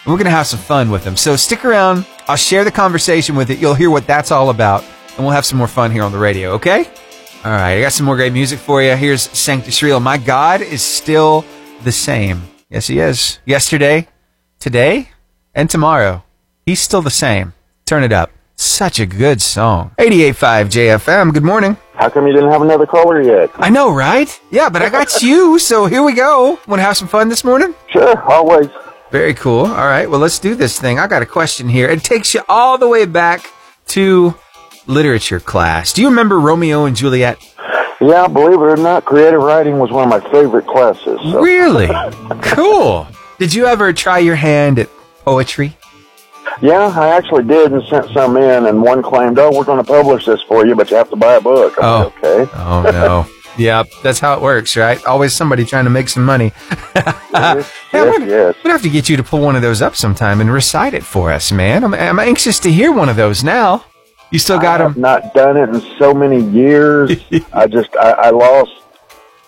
[0.06, 1.18] We're going to have some fun with him.
[1.18, 2.06] So stick around.
[2.30, 3.58] I'll share the conversation with it.
[3.58, 4.84] You'll hear what that's all about.
[5.18, 6.86] And we'll have some more fun here on the radio, okay?
[7.44, 8.96] All right, I got some more great music for you.
[8.96, 10.00] Here's Sanctus Real.
[10.00, 11.44] My God is still
[11.84, 12.44] the same.
[12.70, 13.40] Yes, he is.
[13.46, 14.08] Yesterday,
[14.60, 15.10] today,
[15.56, 16.24] and tomorrow.
[16.68, 17.54] He's still the same.
[17.86, 18.30] Turn it up.
[18.56, 19.96] Such a good song.
[19.98, 21.34] 88.5 JFM.
[21.34, 21.78] Good morning.
[21.96, 23.50] How come you didn't have another caller yet?
[23.56, 24.40] I know, right?
[24.52, 26.60] Yeah, but I got you, so here we go.
[26.68, 27.74] Want to have some fun this morning?
[27.88, 28.70] Sure, always.
[29.12, 29.66] Very cool.
[29.66, 31.00] All right, well, let's do this thing.
[31.00, 31.88] I got a question here.
[31.90, 33.50] It takes you all the way back
[33.88, 34.36] to
[34.86, 35.94] literature class.
[35.94, 37.38] Do you remember Romeo and Juliet?
[38.02, 41.20] Yeah, believe it or not, creative writing was one of my favorite classes.
[41.24, 41.42] So.
[41.42, 41.88] Really?
[42.44, 43.08] cool.
[43.40, 44.90] Did you ever try your hand at
[45.26, 45.76] poetry?
[46.62, 49.90] Yeah, I actually did and sent some in, and one claimed, "Oh, we're going to
[49.90, 51.98] publish this for you, but you have to buy a book." I'm Oh.
[52.16, 52.52] like, okay.
[52.56, 53.28] Oh, no.
[53.60, 55.04] yep, that's how it works, right?
[55.06, 56.52] Always somebody trying to make some money.
[56.96, 58.56] yes, Yeah, yes, we're, yes.
[58.64, 61.04] we'd have to get you to pull one of those up sometime and recite it
[61.04, 61.84] for us, man.
[61.84, 63.84] I'm, I'm anxious to hear one of those now.
[64.32, 64.94] You still got them?
[65.00, 67.12] not done it in so many years.
[67.54, 68.72] I just I, I lost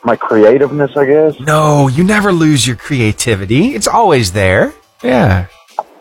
[0.04, 1.40] my creativeness, I guess.
[1.40, 3.76] No, you never lose your creativity.
[3.76, 4.74] It's always there.
[5.04, 5.48] Yeah.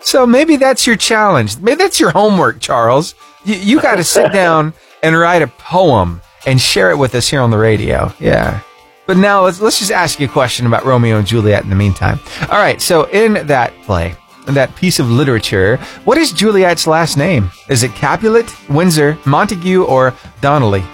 [0.01, 1.59] So maybe that's your challenge.
[1.59, 3.15] Maybe that's your homework, Charles.
[3.45, 7.29] You, you got to sit down and write a poem and share it with us
[7.29, 8.13] here on the radio.
[8.19, 8.61] Yeah.
[9.07, 11.77] But now let's, let's just ask you a question about Romeo and Juliet in the
[11.77, 12.21] meantime.
[12.43, 12.81] All right.
[12.81, 14.15] So in that play,
[14.47, 17.51] in that piece of literature, what is Juliet's last name?
[17.69, 20.85] Is it Capulet, Windsor, Montague, or Donnelly?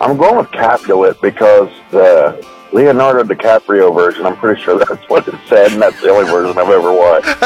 [0.00, 5.34] I'm going with Capulet because the Leonardo DiCaprio version, I'm pretty sure that's what it
[5.46, 7.40] said, and that's the only version I've ever watched.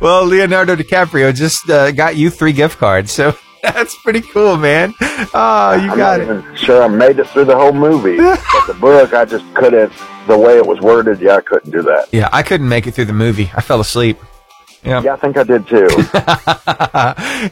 [0.00, 4.94] well, Leonardo DiCaprio just uh, got you three gift cards, so that's pretty cool, man.
[5.00, 6.22] Oh, you I'm got not it.
[6.24, 8.16] even sure I made it through the whole movie.
[8.18, 9.92] but the book, I just couldn't,
[10.26, 12.08] the way it was worded, yeah, I couldn't do that.
[12.12, 13.50] Yeah, I couldn't make it through the movie.
[13.54, 14.18] I fell asleep.
[14.84, 15.88] Yeah, Yeah, I think I did too.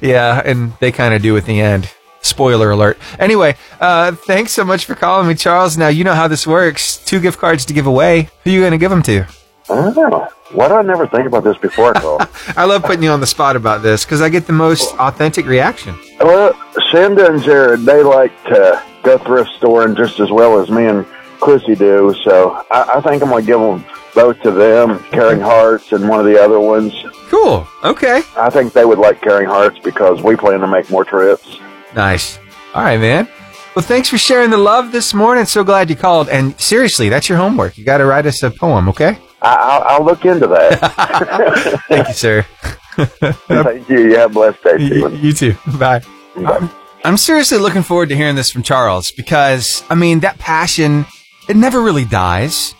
[0.06, 1.90] yeah, and they kind of do at the end.
[2.22, 2.96] Spoiler alert.
[3.18, 5.76] Anyway, uh, thanks so much for calling me, Charles.
[5.76, 6.96] Now you know how this works.
[6.96, 8.28] Two gift cards to give away.
[8.44, 9.26] Who are you going to give them to?
[9.70, 10.30] I don't.
[10.52, 12.28] Why did I never think about this before I?
[12.56, 15.46] I love putting you on the spot about this because I get the most authentic
[15.46, 15.98] reaction.
[16.20, 16.52] Well,
[16.92, 21.06] Shanda and Jared, they like to go thrift storing just as well as me and
[21.40, 22.14] Chrissy do.
[22.24, 26.08] So I, I think I'm going to give them both to them, Caring Hearts and
[26.08, 26.92] one of the other ones.
[27.28, 27.66] Cool.
[27.82, 28.22] Okay.
[28.36, 31.58] I think they would like Caring Hearts because we plan to make more trips.
[31.94, 32.38] Nice.
[32.74, 33.28] All right, man.
[33.74, 35.46] Well, thanks for sharing the love this morning.
[35.46, 36.28] So glad you called.
[36.28, 37.76] And seriously, that's your homework.
[37.76, 39.18] You got to write us a poem, okay?
[39.44, 41.84] I, I'll, I'll look into that.
[41.88, 42.42] Thank you, sir.
[42.96, 44.00] Thank you.
[44.10, 45.54] You have a blessed day, You, you too.
[45.78, 46.02] Bye.
[46.36, 46.68] Bye.
[47.04, 51.04] I'm seriously looking forward to hearing this from Charles because, I mean, that passion,
[51.48, 52.74] it never really dies.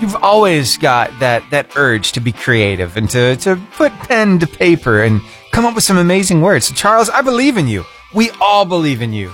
[0.00, 4.46] You've always got that, that urge to be creative and to, to put pen to
[4.48, 5.20] paper and
[5.52, 6.66] come up with some amazing words.
[6.66, 7.84] So, Charles, I believe in you.
[8.12, 9.32] We all believe in you.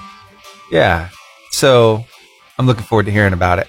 [0.71, 1.09] Yeah.
[1.53, 2.05] So
[2.59, 3.69] I'm looking forward to hearing about it.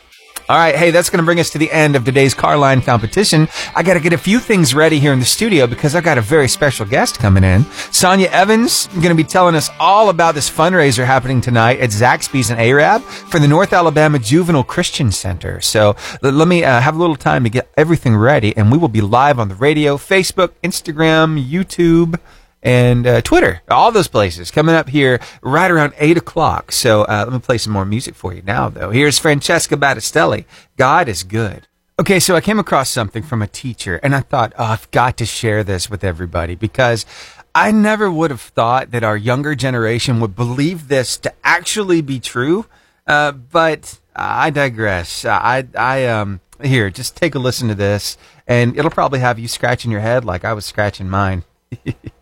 [0.49, 0.75] All right.
[0.75, 3.47] Hey, that's going to bring us to the end of today's car line competition.
[3.75, 6.17] I got to get a few things ready here in the studio because I've got
[6.17, 7.65] a very special guest coming in.
[7.91, 12.49] Sonya Evans going to be telling us all about this fundraiser happening tonight at Zaxby's
[12.49, 15.62] and Arab for the North Alabama Juvenile Christian Center.
[15.62, 18.88] So let me uh, have a little time to get everything ready and we will
[18.88, 22.19] be live on the radio, Facebook, Instagram, YouTube,
[22.61, 26.71] and uh, Twitter, all those places coming up here right around 8 o'clock.
[26.71, 28.91] So uh, let me play some more music for you now, though.
[28.91, 30.45] Here's Francesca Battistelli.
[30.77, 31.67] God is good.
[31.99, 35.17] Okay, so I came across something from a teacher, and I thought, oh, I've got
[35.17, 37.05] to share this with everybody because
[37.53, 42.19] I never would have thought that our younger generation would believe this to actually be
[42.21, 42.65] true.
[43.05, 45.25] Uh, but I digress.
[45.25, 48.17] I, I, um, here, just take a listen to this,
[48.47, 51.43] and it'll probably have you scratching your head like I was scratching mine.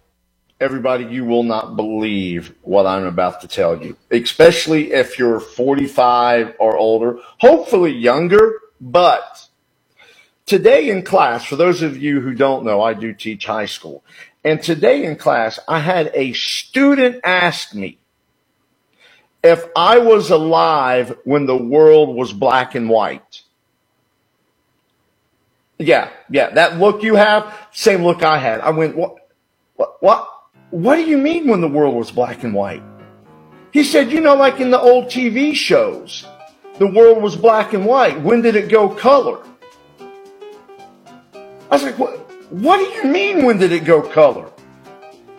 [0.59, 6.55] everybody, you will not believe what I'm about to tell you, especially if you're 45
[6.59, 8.59] or older, hopefully younger.
[8.81, 9.47] But
[10.45, 14.03] today in class, for those of you who don't know, I do teach high school.
[14.43, 17.99] And today in class, I had a student ask me
[19.43, 23.43] if I was alive when the world was black and white.
[25.77, 28.61] Yeah, yeah, that look you have, same look I had.
[28.61, 29.15] I went, what,
[29.75, 30.36] what, what?
[30.69, 32.83] What do you mean when the world was black and white?
[33.71, 36.25] He said, you know, like in the old TV shows,
[36.77, 38.19] the world was black and white.
[38.21, 39.45] When did it go color?
[41.69, 42.17] I was like, what,
[42.51, 44.49] what do you mean when did it go color?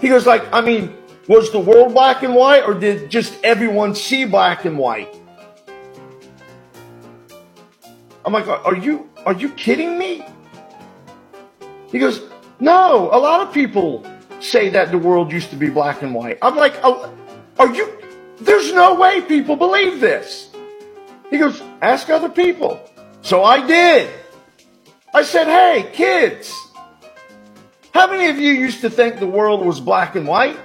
[0.00, 3.94] He goes like, I mean, was the world black and white or did just everyone
[3.94, 5.14] see black and white?
[8.24, 10.24] I'm like, are you, are you kidding me?
[11.90, 12.22] He goes,
[12.60, 14.06] no, a lot of people
[14.40, 16.38] say that the world used to be black and white.
[16.42, 17.12] I'm like, oh,
[17.58, 17.92] are you?
[18.40, 20.50] There's no way people believe this.
[21.30, 22.80] He goes, ask other people.
[23.22, 24.10] So I did.
[25.12, 26.54] I said, hey, kids,
[27.92, 30.58] how many of you used to think the world was black and white?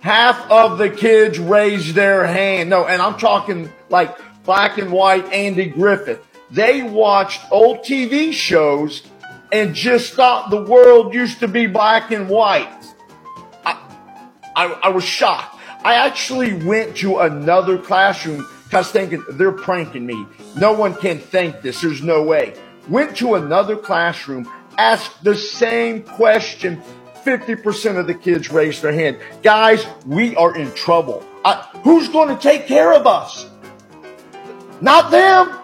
[0.00, 2.70] Half of the kids raised their hand.
[2.70, 6.24] No, and I'm talking like black and white Andy Griffith.
[6.50, 9.02] They watched old TV shows
[9.52, 12.72] and just thought the world used to be black and white.
[13.64, 13.78] I,
[14.56, 15.60] I, I was shocked.
[15.84, 20.26] I actually went to another classroom because thinking they're pranking me.
[20.56, 21.82] No one can think this.
[21.82, 22.54] There's no way.
[22.88, 26.82] Went to another classroom, asked the same question.
[27.24, 29.18] 50% of the kids raised their hand.
[29.42, 31.24] Guys, we are in trouble.
[31.44, 33.48] I, who's going to take care of us?
[34.80, 35.56] Not them.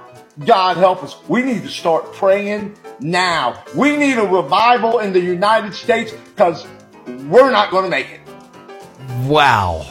[0.44, 1.16] God help us.
[1.26, 3.62] We need to start praying now.
[3.74, 6.66] We need a revival in the United States because
[7.06, 8.20] we're not going to make it.
[9.26, 9.86] Wow.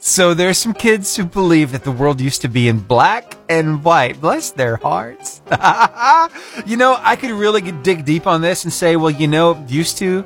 [0.00, 3.84] So there's some kids who believe that the world used to be in black and
[3.84, 4.20] white.
[4.20, 5.40] Bless their hearts.
[6.66, 9.98] you know, I could really dig deep on this and say, well, you know, used
[9.98, 10.24] to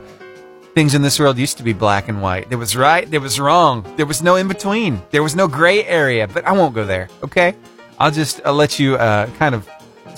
[0.74, 2.48] things in this world used to be black and white.
[2.48, 3.84] There was right, there was wrong.
[3.96, 5.02] There was no in between.
[5.10, 7.08] There was no gray area, but I won't go there.
[7.22, 7.54] Okay?
[7.98, 9.68] I'll just I'll let you uh, kind of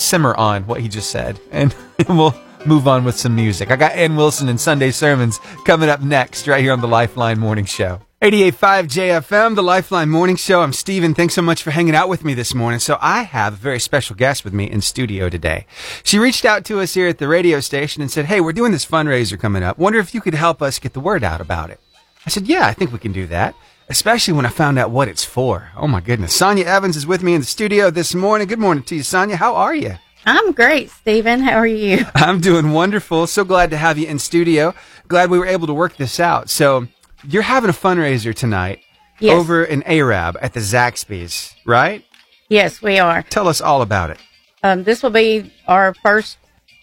[0.00, 1.74] simmer on what he just said and
[2.08, 2.34] we'll
[2.66, 3.70] move on with some music.
[3.70, 7.38] I got Anne Wilson and Sunday Sermons coming up next right here on the Lifeline
[7.38, 8.00] Morning Show.
[8.20, 10.60] 88.5 JFM, the Lifeline Morning Show.
[10.60, 11.14] I'm Steven.
[11.14, 12.80] Thanks so much for hanging out with me this morning.
[12.80, 15.66] So I have a very special guest with me in studio today.
[16.02, 18.72] She reached out to us here at the radio station and said, Hey, we're doing
[18.72, 19.78] this fundraiser coming up.
[19.78, 21.78] Wonder if you could help us get the word out about it.
[22.26, 23.54] I said, Yeah, I think we can do that.
[23.90, 25.70] Especially when I found out what it's for.
[25.76, 26.34] Oh my goodness.
[26.34, 28.46] Sonya Evans is with me in the studio this morning.
[28.46, 29.36] Good morning to you, Sonya.
[29.36, 29.94] How are you?
[30.26, 31.40] I'm great, Stephen.
[31.40, 32.04] How are you?
[32.14, 33.26] I'm doing wonderful.
[33.26, 34.74] So glad to have you in studio.
[35.08, 36.50] Glad we were able to work this out.
[36.50, 36.86] So
[37.26, 38.80] you're having a fundraiser tonight
[39.20, 39.40] Yes.
[39.40, 42.04] over in Arab at the Zaxby's, right?
[42.48, 43.22] Yes, we are.
[43.22, 44.18] Tell us all about it.
[44.62, 46.36] Um, this will be our first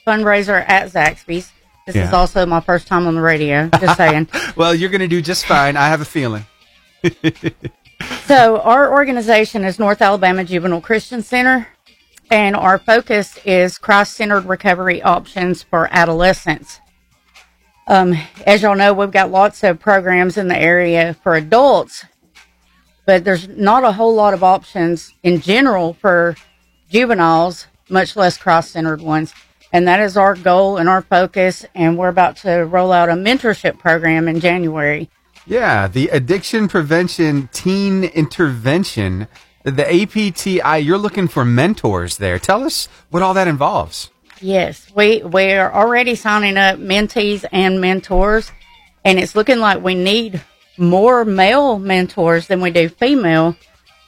[0.07, 1.51] fundraiser at Zaxby's.
[1.85, 3.69] This is also my first time on the radio.
[3.79, 4.27] Just saying.
[4.55, 5.77] Well, you're going to do just fine.
[5.77, 6.45] I have a feeling.
[8.25, 11.67] so our organization is North Alabama Juvenile Christian Center,
[12.31, 16.79] and our focus is Christ-centered recovery options for adolescents.
[17.87, 22.05] Um, as y'all know, we've got lots of programs in the area for adults,
[23.05, 26.35] but there's not a whole lot of options in general for
[26.89, 29.33] juveniles, much less Christ-centered ones.
[29.71, 31.65] And that is our goal and our focus.
[31.75, 35.09] And we're about to roll out a mentorship program in January.
[35.47, 39.27] Yeah, the Addiction Prevention Teen Intervention,
[39.63, 40.83] the APTI.
[40.83, 42.39] You're looking for mentors there.
[42.39, 44.09] Tell us what all that involves.
[44.41, 48.51] Yes, we we are already signing up mentees and mentors,
[49.03, 50.41] and it's looking like we need
[50.77, 53.55] more male mentors than we do female.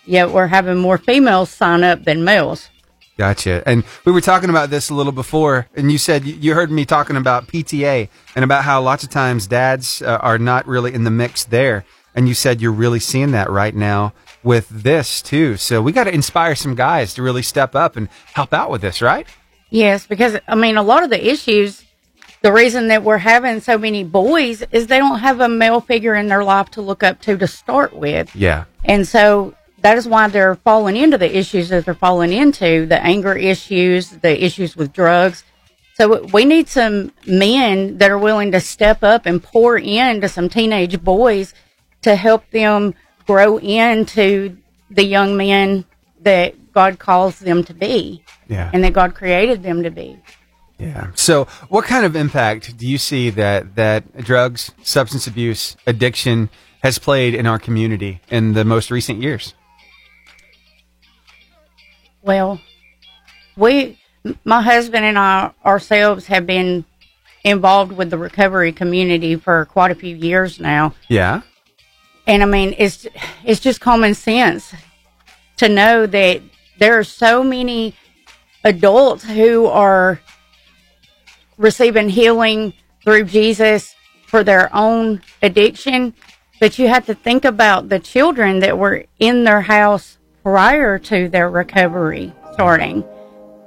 [0.06, 2.69] Yet we're having more females sign up than males.
[3.18, 3.64] Gotcha.
[3.66, 6.86] And we were talking about this a little before, and you said you heard me
[6.86, 11.04] talking about PTA and about how lots of times dads uh, are not really in
[11.04, 11.84] the mix there.
[12.14, 15.58] And you said you're really seeing that right now with this too.
[15.58, 18.82] So we got to inspire some guys to really step up and help out with
[18.82, 19.28] this, right?
[19.70, 21.84] Yes, because I mean, a lot of the issues,
[22.44, 26.16] the reason that we're having so many boys is they don't have a male figure
[26.16, 28.36] in their life to look up to to start with.
[28.36, 28.66] Yeah.
[28.86, 29.56] And so
[29.88, 34.10] that is why they're falling into the issues that they're falling into the anger issues,
[34.10, 35.45] the issues with drugs.
[35.93, 40.50] So we need some men that are willing to step up and pour into some
[40.50, 41.54] teenage boys
[42.02, 42.95] to help them
[43.26, 44.58] grow into
[44.91, 45.86] the young men
[46.19, 48.69] that God calls them to be Yeah.
[48.73, 50.17] and that God created them to be.
[50.78, 51.12] Yeah.
[51.15, 56.50] So, what kind of impact do you see that that drugs, substance abuse, addiction
[56.84, 59.54] has played in our community in the most recent years?
[62.28, 62.60] Well,
[63.56, 63.98] we,
[64.44, 66.84] my husband and I ourselves have been
[67.46, 70.94] involved with the recovery community for quite a few years now.
[71.08, 71.44] Yeah.
[72.28, 73.08] And I mean, it's,
[73.46, 74.74] it's just common sense
[75.56, 76.42] to know that
[76.78, 77.96] there are so many
[78.66, 80.20] adults who are
[81.58, 82.74] receiving healing
[83.06, 86.13] through Jesus for their own addiction.
[86.60, 90.17] But you have to think about the children that were in their house
[90.48, 93.04] prior to their recovery starting.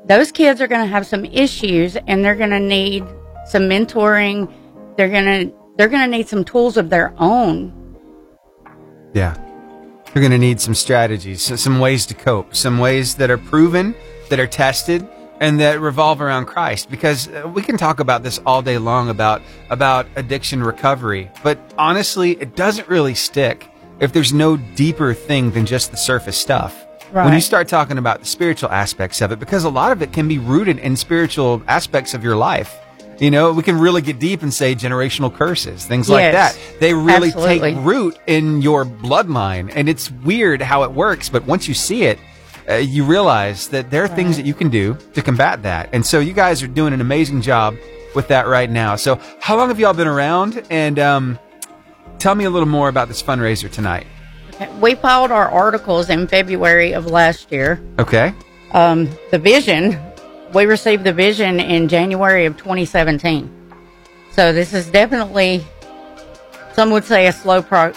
[0.06, 3.04] Those kids are going to have some issues and they're going to need
[3.44, 4.50] some mentoring.
[4.96, 7.98] They're going to, they're going to need some tools of their own.
[9.12, 9.34] Yeah.
[10.06, 13.94] They're going to need some strategies, some ways to cope, some ways that are proven,
[14.30, 15.06] that are tested,
[15.38, 16.90] and that revolve around Christ.
[16.90, 21.58] Because uh, we can talk about this all day long about, about addiction recovery, but
[21.76, 23.69] honestly, it doesn't really stick
[24.00, 26.86] if there's no deeper thing than just the surface stuff.
[27.12, 30.12] When you start talking about the spiritual aspects of it, because a lot of it
[30.12, 32.78] can be rooted in spiritual aspects of your life.
[33.18, 36.58] You know, we can really get deep and say generational curses, things like that.
[36.78, 37.74] They really Absolutely.
[37.74, 39.70] take root in your bloodline.
[39.74, 42.18] And it's weird how it works, but once you see it,
[42.68, 45.90] uh, you realize that there are things that you can do to combat that.
[45.92, 47.76] And so you guys are doing an amazing job
[48.14, 48.96] with that right now.
[48.96, 50.64] So how long have y'all been around?
[50.70, 51.38] And um,
[52.20, 54.06] tell me a little more about this fundraiser tonight.
[54.78, 57.82] We filed our articles in February of last year.
[57.98, 58.34] Okay.
[58.72, 59.98] Um, the vision,
[60.52, 63.50] we received the vision in January of 2017.
[64.32, 65.64] So this is definitely,
[66.74, 67.94] some would say a slow pro-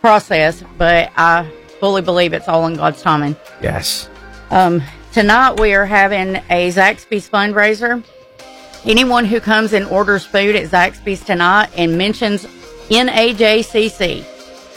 [0.00, 3.34] process, but I fully believe it's all in God's timing.
[3.62, 4.10] Yes.
[4.50, 4.82] Um,
[5.12, 8.04] tonight we are having a Zaxby's fundraiser.
[8.84, 12.46] Anyone who comes and orders food at Zaxby's tonight and mentions
[12.90, 14.24] NAJCC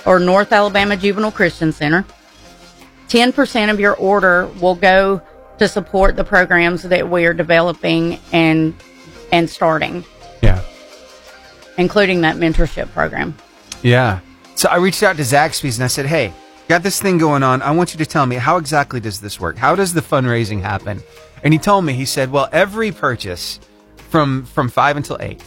[0.06, 2.06] or North Alabama Juvenile Christian Center.
[3.08, 5.22] 10% of your order will go
[5.60, 8.74] to support the programs that we are developing and
[9.34, 10.04] and starting,
[10.42, 10.60] Yeah.
[11.78, 13.36] including that mentorship program.
[13.82, 14.20] Yeah.
[14.56, 16.34] So I reached out to Zaxby's and I said, "Hey,
[16.68, 17.62] got this thing going on.
[17.62, 19.58] I want you to tell me how exactly does this work?
[19.58, 21.02] How does the fundraising happen?"
[21.44, 21.94] And he told me.
[21.94, 23.60] He said, "Well, every purchase
[24.10, 25.42] from from 5 until 8,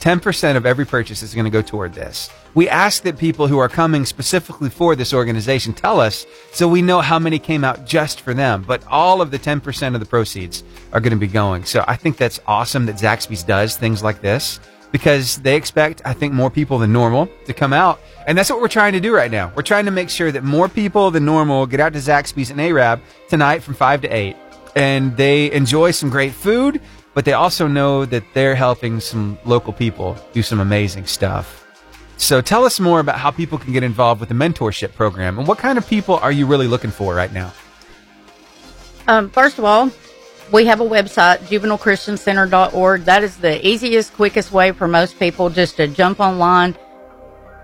[0.00, 2.30] 10% of every purchase is going to go toward this.
[2.54, 6.82] We ask that people who are coming specifically for this organization tell us so we
[6.82, 10.06] know how many came out just for them, but all of the 10% of the
[10.06, 11.64] proceeds are going to be going.
[11.64, 16.14] So I think that's awesome that Zaxby's does things like this because they expect, I
[16.14, 18.00] think, more people than normal to come out.
[18.26, 19.52] And that's what we're trying to do right now.
[19.54, 22.60] We're trying to make sure that more people than normal get out to Zaxby's and
[22.60, 24.36] Arab tonight from 5 to 8
[24.78, 26.80] and they enjoy some great food,
[27.18, 31.66] but they also know that they're helping some local people do some amazing stuff.
[32.16, 35.48] So tell us more about how people can get involved with the mentorship program and
[35.48, 37.52] what kind of people are you really looking for right now?
[39.08, 39.90] Um, first of all,
[40.52, 43.04] we have a website, juvenilechristiancenter.org.
[43.06, 46.76] That is the easiest, quickest way for most people just to jump online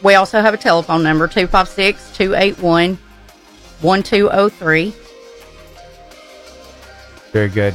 [0.02, 2.98] we also have a telephone number, 256 281
[3.80, 4.94] 1203.
[7.32, 7.74] Very good.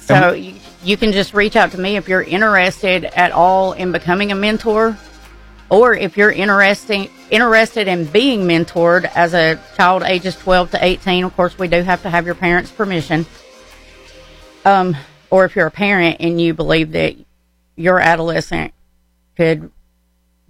[0.00, 3.92] So you, you can just reach out to me if you're interested at all in
[3.92, 4.96] becoming a mentor,
[5.68, 11.24] or if you're interested interested in being mentored as a child ages 12 to 18.
[11.24, 13.26] Of course, we do have to have your parents' permission.
[14.64, 14.96] Um,
[15.30, 17.16] or if you're a parent and you believe that
[17.74, 18.72] your adolescent
[19.36, 19.70] could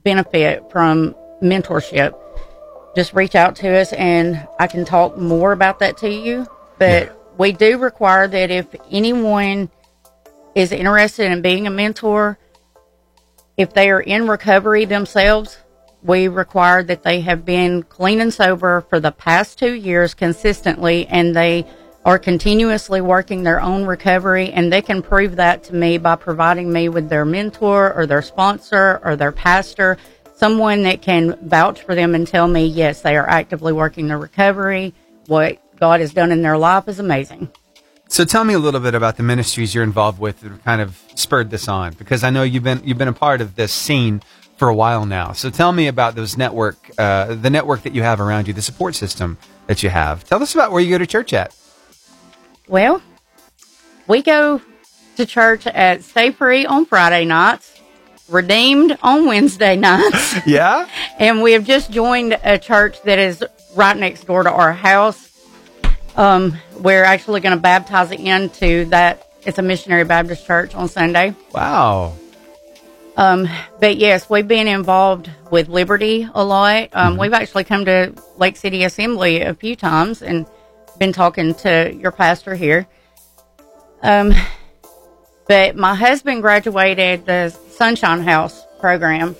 [0.06, 2.16] benefit from mentorship,
[2.94, 6.46] just reach out to us and I can talk more about that to you.
[6.78, 9.68] But we do require that if anyone
[10.54, 12.38] is interested in being a mentor,
[13.56, 15.58] if they are in recovery themselves,
[16.04, 21.08] we require that they have been clean and sober for the past two years consistently
[21.08, 21.66] and they
[22.06, 26.72] are continuously working their own recovery and they can prove that to me by providing
[26.72, 29.98] me with their mentor or their sponsor or their pastor
[30.36, 34.18] someone that can vouch for them and tell me yes they are actively working their
[34.18, 34.94] recovery
[35.26, 37.50] what god has done in their life is amazing
[38.08, 41.02] So tell me a little bit about the ministries you're involved with that kind of
[41.16, 44.22] spurred this on because I know you've been you've been a part of this scene
[44.58, 45.32] for a while now.
[45.32, 48.62] So tell me about those network uh, the network that you have around you, the
[48.62, 50.22] support system that you have.
[50.22, 51.52] Tell us about where you go to church at.
[52.68, 53.02] Well
[54.06, 54.60] we go
[55.16, 57.80] to church at stay free on friday nights
[58.28, 60.88] redeemed on wednesday nights Yeah?
[61.18, 63.44] and we have just joined a church that is
[63.74, 65.22] right next door to our house.
[66.16, 69.28] Um, we're actually going to baptize into that.
[69.42, 71.34] It's a missionary Baptist church on Sunday.
[71.52, 72.14] Wow.
[73.18, 73.46] Um,
[73.80, 76.88] but yes, we've been involved with Liberty a lot.
[76.94, 80.46] Um, we've actually come to Lake City Assembly a few times and
[80.96, 82.86] been talking to your pastor here.
[84.02, 84.32] Um,
[85.48, 89.36] but my husband graduated the Sunshine House program,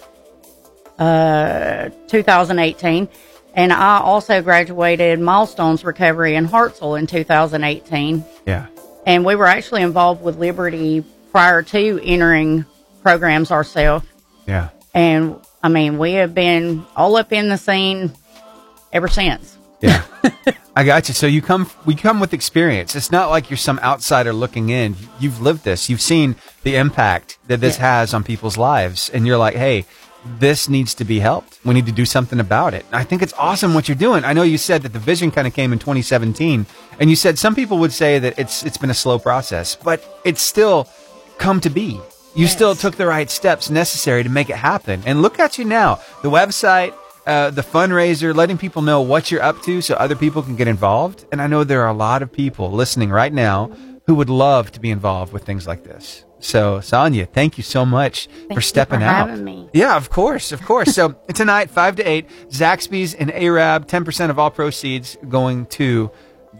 [0.98, 3.08] uh, 2018.
[3.54, 8.24] And I also graduated Milestones Recovery in Hartselle in 2018.
[8.46, 8.66] Yeah.
[9.06, 12.64] And we were actually involved with Liberty prior to entering
[13.02, 14.06] programs ourselves.
[14.46, 14.68] Yeah.
[14.94, 18.12] And I mean, we have been all up in the scene
[18.92, 19.56] ever since.
[19.80, 20.02] Yeah.
[20.78, 21.14] I got you.
[21.14, 22.94] So you come we come with experience.
[22.94, 24.94] It's not like you're some outsider looking in.
[25.18, 25.88] You've lived this.
[25.88, 29.86] You've seen the impact that this has on people's lives and you're like, "Hey,
[30.38, 31.58] this needs to be helped.
[31.64, 34.22] We need to do something about it." I think it's awesome what you're doing.
[34.22, 36.66] I know you said that the vision kind of came in 2017
[37.00, 40.20] and you said some people would say that it's it's been a slow process, but
[40.26, 40.88] it's still
[41.38, 41.98] come to be.
[42.34, 45.02] You still took the right steps necessary to make it happen.
[45.06, 46.00] And look at you now.
[46.20, 46.92] The website,
[47.26, 50.68] uh, the fundraiser, letting people know what you're up to so other people can get
[50.68, 51.26] involved.
[51.32, 53.70] And I know there are a lot of people listening right now
[54.06, 56.24] who would love to be involved with things like this.
[56.38, 59.28] So, Sonya, thank you so much for you stepping for out.
[59.30, 59.68] having me.
[59.72, 60.94] Yeah, of course, of course.
[60.94, 66.10] so tonight, five to eight, Zaxby's and Arab, ten percent of all proceeds going to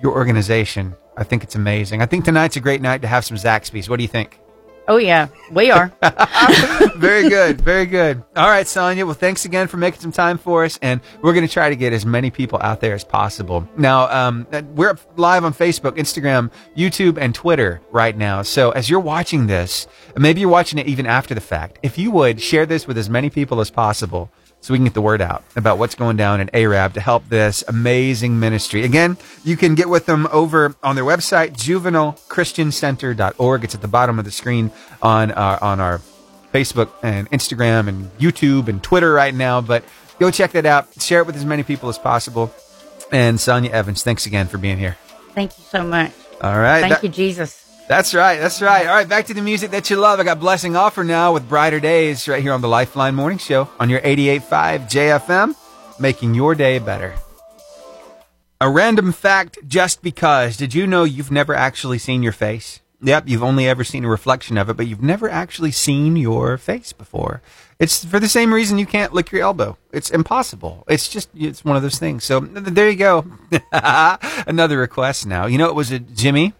[0.03, 0.95] your organization.
[1.17, 2.03] I think it's amazing.
[2.03, 3.89] I think tonight's a great night to have some Zaxby's.
[3.89, 4.41] What do you think?
[4.89, 5.93] Oh, yeah, we are.
[6.97, 8.23] very good, very good.
[8.37, 9.05] All right, Sonya.
[9.05, 11.77] Well, thanks again for making some time for us, and we're going to try to
[11.77, 13.69] get as many people out there as possible.
[13.77, 18.43] Now, um, we're live on Facebook, Instagram, YouTube, and Twitter right now.
[18.43, 22.13] So as you're watching this, maybe you're watching it even after the fact, if you
[22.13, 24.31] would share this with as many people as possible,
[24.67, 27.29] so we can get the word out about what's going down in Arab to help
[27.29, 28.83] this amazing ministry.
[28.83, 33.63] Again, you can get with them over on their website, juvenilechristiancenter.org.
[33.63, 36.01] It's at the bottom of the screen on our, on our
[36.53, 39.61] Facebook and Instagram and YouTube and Twitter right now.
[39.61, 39.85] But
[40.19, 41.01] go check that out.
[41.01, 42.53] Share it with as many people as possible.
[43.13, 44.97] And Sonya Evans, thanks again for being here.
[45.33, 46.11] Thank you so much.
[46.43, 46.81] All right.
[46.81, 47.66] Thank That- you, Jesus.
[47.89, 48.41] That's right.
[48.41, 48.87] That's right.
[48.87, 49.09] All right.
[49.09, 50.19] Back to the music that you love.
[50.19, 53.69] I got Blessing Offor now with Brighter Days right here on the Lifeline Morning Show
[53.79, 55.55] on your 88.5 JFM,
[56.01, 57.15] making your day better.
[58.61, 60.57] A random fact just because.
[60.57, 62.81] Did you know you've never actually seen your face?
[63.03, 66.57] Yep, you've only ever seen a reflection of it, but you've never actually seen your
[66.57, 67.41] face before.
[67.79, 69.77] It's for the same reason you can't lick your elbow.
[69.93, 70.83] It's impossible.
[70.89, 72.25] It's just, it's one of those things.
[72.25, 73.27] So there you go.
[73.73, 75.47] Another request now.
[75.47, 76.55] You know, it was a Jimmy,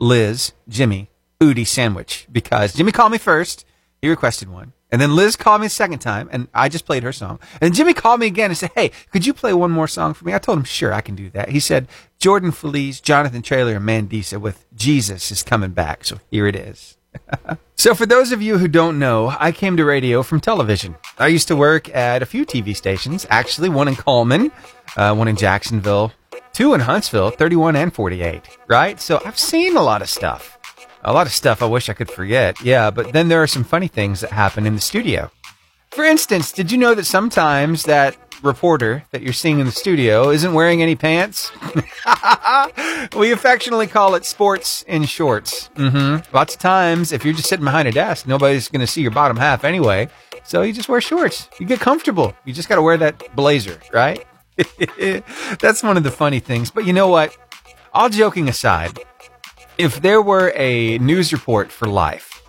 [0.00, 3.64] Liz, Jimmy, Udi sandwich because Jimmy called me first.
[4.02, 4.72] He requested one.
[4.90, 7.38] And then Liz called me a second time and I just played her song.
[7.60, 10.24] And Jimmy called me again and said, Hey, could you play one more song for
[10.24, 10.34] me?
[10.34, 11.50] I told him, sure, I can do that.
[11.50, 11.86] He said,
[12.18, 16.04] Jordan Feliz, Jonathan Traylor, and Mandisa with Jesus is coming back.
[16.04, 16.96] So here it is.
[17.76, 20.96] so for those of you who don't know, I came to radio from television.
[21.18, 24.50] I used to work at a few TV stations, actually one in Cullman,
[24.96, 26.12] uh, one in Jacksonville,
[26.60, 29.00] two in Huntsville, 31 and 48, right?
[29.00, 30.58] So I've seen a lot of stuff.
[31.02, 32.60] A lot of stuff I wish I could forget.
[32.60, 35.30] Yeah, but then there are some funny things that happen in the studio.
[35.88, 40.28] For instance, did you know that sometimes that reporter that you're seeing in the studio
[40.28, 41.50] isn't wearing any pants?
[43.16, 45.70] we affectionately call it sports in shorts.
[45.76, 46.36] Mm-hmm.
[46.36, 49.12] Lots of times, if you're just sitting behind a desk, nobody's going to see your
[49.12, 50.10] bottom half anyway.
[50.44, 51.48] So you just wear shorts.
[51.58, 52.34] You get comfortable.
[52.44, 54.26] You just got to wear that blazer, right?
[55.60, 56.70] That's one of the funny things.
[56.70, 57.36] But you know what?
[57.92, 58.98] All joking aside,
[59.78, 62.42] if there were a news report for life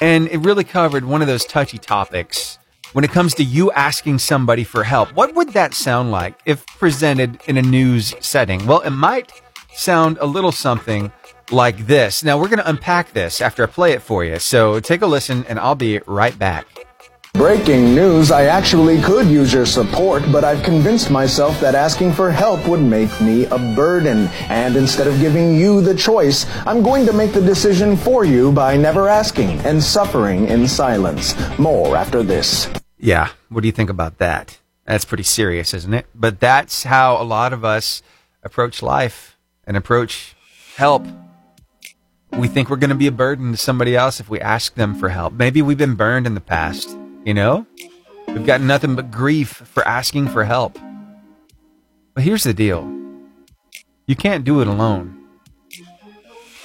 [0.00, 2.58] and it really covered one of those touchy topics
[2.92, 6.64] when it comes to you asking somebody for help, what would that sound like if
[6.66, 8.66] presented in a news setting?
[8.66, 9.30] Well, it might
[9.74, 11.12] sound a little something
[11.50, 12.24] like this.
[12.24, 14.38] Now, we're going to unpack this after I play it for you.
[14.38, 16.66] So take a listen and I'll be right back.
[17.34, 22.30] Breaking news, I actually could use your support, but I've convinced myself that asking for
[22.30, 24.28] help would make me a burden.
[24.48, 28.50] And instead of giving you the choice, I'm going to make the decision for you
[28.50, 31.34] by never asking and suffering in silence.
[31.58, 32.68] More after this.
[32.98, 33.28] Yeah.
[33.50, 34.58] What do you think about that?
[34.84, 36.06] That's pretty serious, isn't it?
[36.14, 38.02] But that's how a lot of us
[38.42, 40.34] approach life and approach
[40.76, 41.06] help.
[42.32, 44.94] We think we're going to be a burden to somebody else if we ask them
[44.94, 45.34] for help.
[45.34, 46.96] Maybe we've been burned in the past,
[47.28, 47.66] you know?
[48.28, 50.78] We've got nothing but grief for asking for help.
[52.14, 52.90] But here's the deal
[54.06, 55.14] you can't do it alone.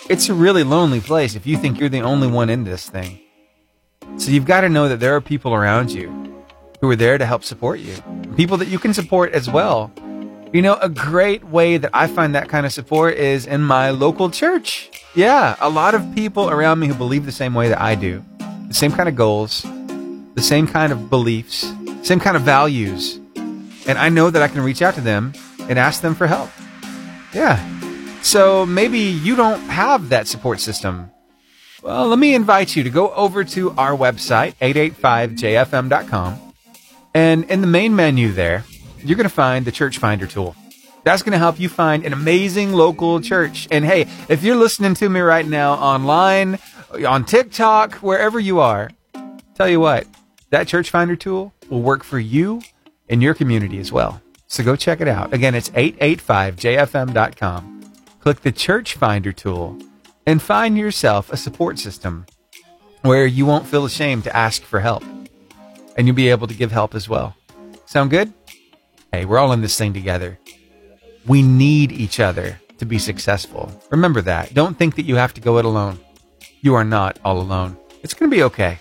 [0.10, 3.20] It's a really lonely place if you think you're the only one in this thing.
[4.16, 6.10] So you've got to know that there are people around you
[6.80, 7.96] who are there to help support you.
[8.38, 9.92] People that you can support as well.
[10.54, 13.90] You know, a great way that I find that kind of support is in my
[13.90, 14.92] local church.
[15.14, 18.24] Yeah, a lot of people around me who believe the same way that I do.
[18.70, 19.66] The same kind of goals,
[20.34, 21.72] the same kind of beliefs,
[22.02, 23.20] same kind of values.
[23.86, 25.34] And I know that I can reach out to them
[25.70, 26.50] and ask them for help.
[27.34, 27.60] Yeah.
[28.22, 31.12] So maybe you don't have that support system.
[31.82, 36.54] Well, let me invite you to go over to our website, 885jfm.com.
[37.14, 38.64] And in the main menu there,
[39.04, 40.56] you're going to find the Church Finder tool.
[41.04, 43.68] That's going to help you find an amazing local church.
[43.70, 46.58] And hey, if you're listening to me right now online,
[47.06, 48.90] on TikTok, wherever you are,
[49.56, 50.08] tell you what,
[50.54, 52.62] that Church Finder tool will work for you
[53.10, 54.22] and your community as well.
[54.46, 55.34] So go check it out.
[55.34, 57.82] Again, it's 885jfm.com.
[58.20, 59.80] Click the Church Finder tool
[60.28, 62.28] and find yourself a support system
[63.02, 65.04] where you won't feel ashamed to ask for help.
[65.98, 67.36] And you'll be able to give help as well.
[67.88, 68.32] Sound good?
[69.12, 70.38] Hey, we're all in this thing together.
[71.26, 73.72] We need each other to be successful.
[73.90, 74.54] Remember that.
[74.54, 75.98] Don't think that you have to go it alone.
[76.62, 77.76] You are not all alone.
[78.04, 78.78] It's going to be okay.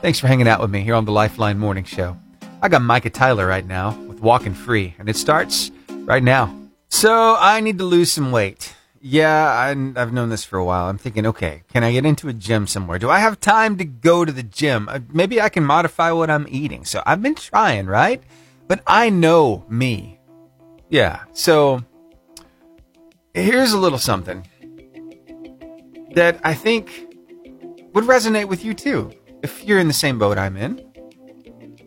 [0.00, 2.16] Thanks for hanging out with me here on the Lifeline Morning Show.
[2.62, 6.56] I got Micah Tyler right now with Walking Free, and it starts right now.
[6.88, 8.76] So I need to lose some weight.
[9.00, 10.88] Yeah, I, I've known this for a while.
[10.88, 13.00] I'm thinking, okay, can I get into a gym somewhere?
[13.00, 14.88] Do I have time to go to the gym?
[14.88, 16.84] Uh, maybe I can modify what I'm eating.
[16.84, 18.22] So I've been trying, right?
[18.68, 20.20] But I know me.
[20.90, 21.24] Yeah.
[21.32, 21.82] So
[23.34, 24.46] here's a little something
[26.14, 27.14] that I think
[27.94, 29.12] would resonate with you too,
[29.48, 30.84] if you're in the same boat I'm in.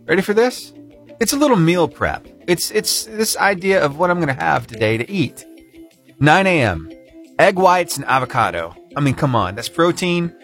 [0.05, 0.73] Ready for this?
[1.19, 2.27] It's a little meal prep.
[2.47, 5.45] It's it's this idea of what I'm to have today to eat.
[6.19, 6.89] 9 a.m.
[7.37, 8.75] Egg whites and avocado.
[8.95, 10.35] I mean, come on, that's protein.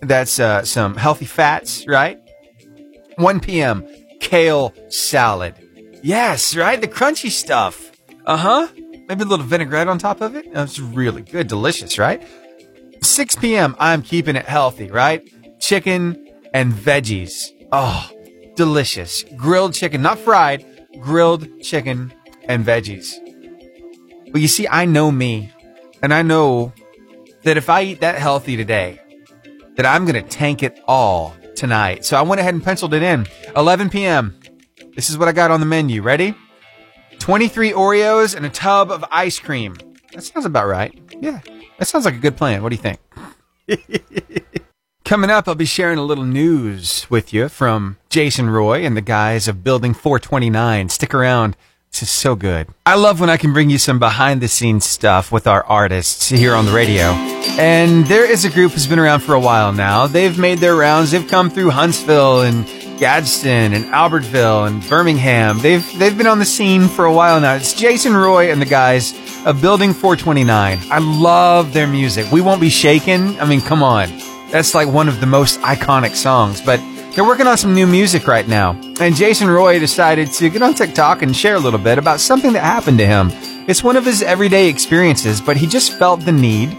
[0.00, 2.18] That's uh, some healthy fats, right?
[3.16, 3.86] 1 p.m.
[4.20, 5.54] kale salad.
[6.02, 6.80] Yes, right?
[6.80, 7.92] The crunchy stuff.
[8.24, 8.68] Uh huh.
[9.08, 10.52] Maybe a little vinaigrette on top of it.
[10.54, 11.48] That's really good.
[11.48, 12.22] Delicious, right?
[13.02, 13.74] 6 p.m.
[13.78, 15.28] I'm keeping it healthy, right?
[15.60, 17.52] Chicken and veggies.
[17.72, 18.10] Oh,
[18.56, 19.24] delicious.
[19.36, 20.64] Grilled chicken, not fried,
[21.00, 22.12] grilled chicken
[22.44, 23.14] and veggies.
[24.32, 25.52] But you see, I know me,
[26.02, 26.72] and I know
[27.42, 29.00] that if I eat that healthy today,
[29.76, 32.04] that I'm going to tank it all tonight.
[32.04, 33.26] So I went ahead and penciled it in.
[33.56, 34.38] 11 p.m.
[34.94, 36.02] This is what I got on the menu.
[36.02, 36.34] Ready?
[37.18, 39.76] 23 Oreos and a tub of ice cream.
[40.12, 40.98] That sounds about right.
[41.20, 41.40] Yeah,
[41.78, 42.62] that sounds like a good plan.
[42.62, 43.00] What do you think?
[45.10, 49.00] Coming up, I'll be sharing a little news with you from Jason Roy and the
[49.00, 50.88] guys of Building 429.
[50.88, 51.56] Stick around.
[51.90, 52.68] This is so good.
[52.86, 56.28] I love when I can bring you some behind the scenes stuff with our artists
[56.28, 57.06] here on the radio.
[57.58, 60.06] And there is a group who's been around for a while now.
[60.06, 61.10] They've made their rounds.
[61.10, 62.64] They've come through Huntsville and
[63.00, 65.58] Gadsden and Albertville and Birmingham.
[65.58, 67.56] They've they've been on the scene for a while now.
[67.56, 69.12] It's Jason Roy and the guys
[69.44, 70.78] of Building 429.
[70.88, 72.30] I love their music.
[72.30, 73.40] We won't be shaken.
[73.40, 74.29] I mean, come on.
[74.50, 76.80] That's like one of the most iconic songs, but
[77.14, 78.72] they're working on some new music right now.
[79.00, 82.52] And Jason Roy decided to get on TikTok and share a little bit about something
[82.52, 83.30] that happened to him.
[83.68, 86.70] It's one of his everyday experiences, but he just felt the need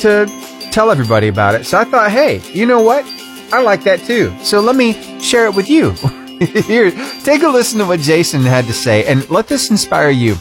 [0.00, 0.26] to
[0.70, 1.64] tell everybody about it.
[1.64, 3.04] So I thought, hey, you know what?
[3.52, 4.32] I like that too.
[4.42, 5.90] So let me share it with you.
[6.38, 6.92] Here,
[7.22, 10.34] take a listen to what Jason had to say and let this inspire you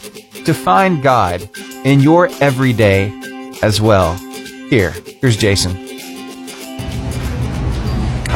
[0.46, 1.50] to find God
[1.84, 3.12] in your everyday
[3.64, 4.14] as well.
[4.70, 5.87] Here, here's Jason.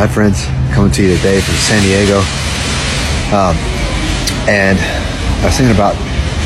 [0.02, 0.49] Hi, friends.
[0.74, 2.26] Coming to you today from San Diego.
[3.30, 3.54] Um,
[4.49, 5.93] and I was thinking about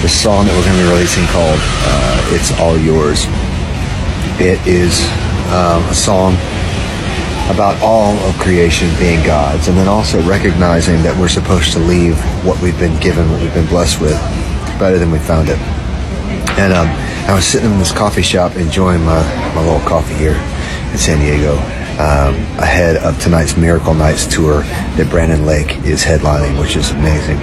[0.03, 1.56] the song that we're going to be releasing called
[1.88, 3.24] uh, It's All Yours.
[4.43, 4.99] It is
[5.56, 6.36] um, a song
[7.47, 12.20] about all of creation being God's, and then also recognizing that we're supposed to leave
[12.43, 14.20] what we've been given, what we've been blessed with,
[14.84, 15.60] better than we found it.
[16.60, 16.91] And um,
[17.24, 19.24] I was sitting in this coffee shop enjoying my,
[19.56, 20.36] my little coffee here
[20.91, 21.56] in San Diego
[22.00, 27.38] um, ahead of tonight's Miracle Nights tour that Brandon Lake is headlining, which is amazing.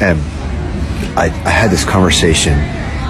[0.00, 0.20] And
[1.18, 2.52] I, I had this conversation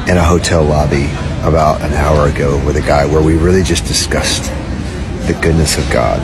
[0.09, 1.07] in a hotel lobby
[1.43, 4.45] about an hour ago with a guy where we really just discussed
[5.27, 6.21] the goodness of God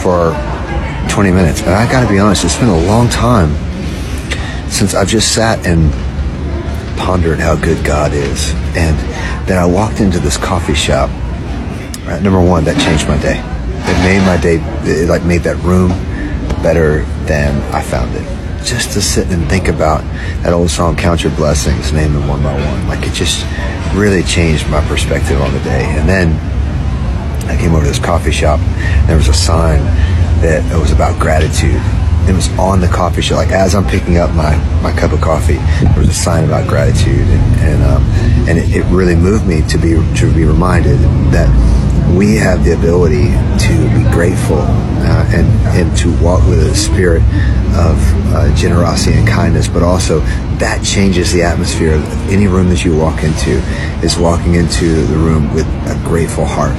[0.00, 0.32] for
[1.12, 1.60] 20 minutes.
[1.62, 3.54] And I gotta be honest, it's been a long time
[4.70, 5.92] since I've just sat and
[6.98, 8.52] pondered how good God is.
[8.74, 8.98] And
[9.48, 11.10] then I walked into this coffee shop.
[12.04, 13.38] Right, number one, that changed my day.
[13.38, 15.90] It made my day, it like made that room
[16.62, 18.26] better than I found it.
[18.64, 20.02] Just to sit and think about
[20.42, 22.88] that old song, Count Your Blessings, name them one by one.
[22.88, 23.46] Like it just
[23.94, 25.84] really changed my perspective on the day.
[25.98, 26.32] And then
[27.48, 28.58] I came over to this coffee shop.
[28.58, 29.78] And there was a sign
[30.42, 31.80] that it was about gratitude.
[32.28, 33.38] It was on the coffee shop.
[33.38, 36.68] Like as I'm picking up my, my cup of coffee, there was a sign about
[36.68, 38.02] gratitude, and and, um,
[38.48, 40.98] and it, it really moved me to be to be reminded
[41.32, 41.50] that
[42.16, 47.22] we have the ability to be grateful uh, and and to walk with a spirit
[47.74, 47.96] of
[48.34, 50.20] uh, generosity and kindness, but also
[50.58, 51.94] that changes the atmosphere.
[52.28, 53.58] Any room that you walk into
[54.04, 56.76] is walking into the room with a grateful heart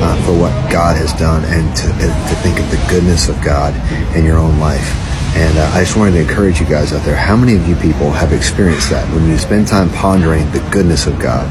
[0.00, 3.74] uh, for what God has done and to, to think of the goodness of God
[4.16, 4.94] in your own life.
[5.36, 7.16] And uh, I just wanted to encourage you guys out there.
[7.16, 11.06] How many of you people have experienced that when you spend time pondering the goodness
[11.06, 11.46] of God,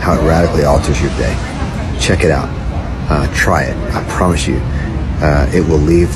[0.00, 1.34] how it radically alters your day?
[2.00, 2.63] Check it out.
[3.08, 3.76] Uh, try it.
[3.94, 4.58] I promise you,
[5.20, 6.08] uh, it will leave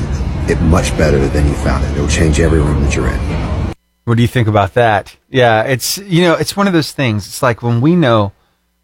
[0.51, 1.97] it much better than you found it.
[1.97, 3.75] It will change every room that you're in.
[4.05, 5.15] What do you think about that?
[5.29, 7.27] Yeah, it's you know, it's one of those things.
[7.27, 8.33] It's like when we know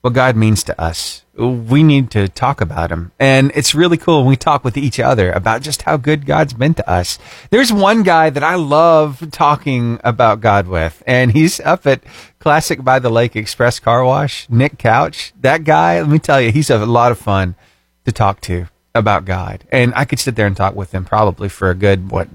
[0.03, 3.11] what God means to us, we need to talk about him.
[3.19, 6.53] And it's really cool when we talk with each other about just how good God's
[6.53, 7.19] been to us.
[7.49, 12.05] There's one guy that I love talking about God with, and he's up at
[12.39, 15.33] Classic by the Lake Express Car Wash, Nick Couch.
[15.41, 17.55] That guy, let me tell you, he's a lot of fun
[18.05, 19.65] to talk to about God.
[19.73, 22.29] And I could sit there and talk with him probably for a good, what,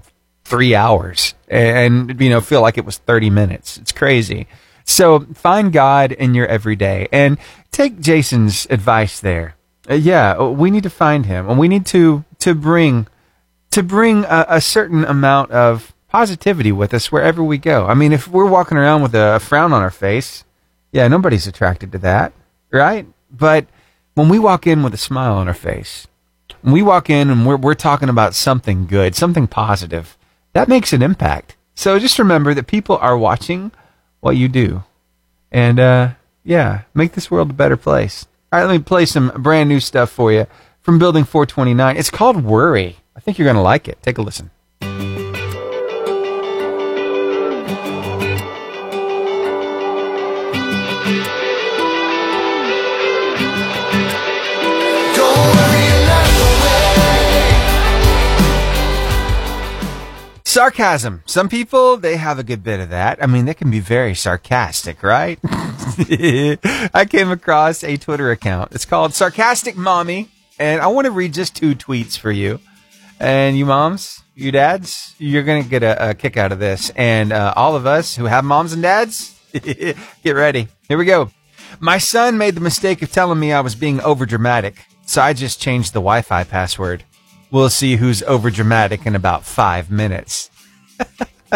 [0.44, 3.78] three hours and, you know, feel like it was 30 minutes.
[3.78, 4.48] It's crazy.
[4.84, 7.38] So find God in your everyday and
[7.72, 9.56] take Jason's advice there.
[9.90, 13.08] Uh, yeah, we need to find him and we need to, to bring,
[13.72, 17.86] to bring a, a, certain amount of positivity with us wherever we go.
[17.86, 20.44] I mean, if we're walking around with a frown on our face,
[20.92, 22.34] yeah, nobody's attracted to that,
[22.72, 23.06] right?
[23.32, 23.68] But
[24.20, 26.06] when we walk in with a smile on our face,
[26.62, 30.18] when we walk in and we're, we're talking about something good, something positive,
[30.52, 31.56] that makes an impact.
[31.74, 33.72] So just remember that people are watching
[34.20, 34.84] what you do.
[35.54, 36.10] And, uh,
[36.44, 38.28] yeah, make this world a better place.
[38.52, 40.48] All right, let me play some brand new stuff for you
[40.82, 41.96] from Building 429.
[41.96, 42.98] It's called Worry.
[43.16, 44.04] I think you're going to like it.
[44.04, 44.52] Take a listen.
[60.50, 61.22] Sarcasm.
[61.28, 63.22] Some people, they have a good bit of that.
[63.22, 65.38] I mean, they can be very sarcastic, right?
[65.43, 68.72] I came across a Twitter account.
[68.72, 70.30] It's called Sarcastic Mommy.
[70.58, 72.60] And I want to read just two tweets for you.
[73.20, 76.89] And you moms, you dads, you're going to get a, a, kick out of this.
[76.95, 80.68] And uh, all of us who have moms and dads, get ready.
[80.88, 81.30] Here we go.
[81.80, 84.78] My son made the mistake of telling me I was being overdramatic.
[85.06, 87.04] So I just changed the Wi Fi password.
[87.52, 90.52] We'll see who's overdramatic in about five minutes.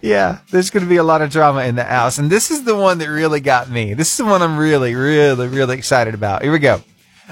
[0.00, 2.18] yeah, there's going to be a lot of drama in the house.
[2.18, 3.92] And this is the one that really got me.
[3.94, 6.42] This is the one I'm really, really, really excited about.
[6.42, 6.82] Here we go.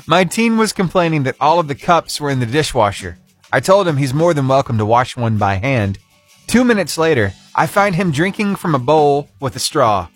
[0.06, 3.18] My teen was complaining that all of the cups were in the dishwasher.
[3.52, 5.98] I told him he's more than welcome to wash one by hand.
[6.46, 10.08] Two minutes later, I find him drinking from a bowl with a straw.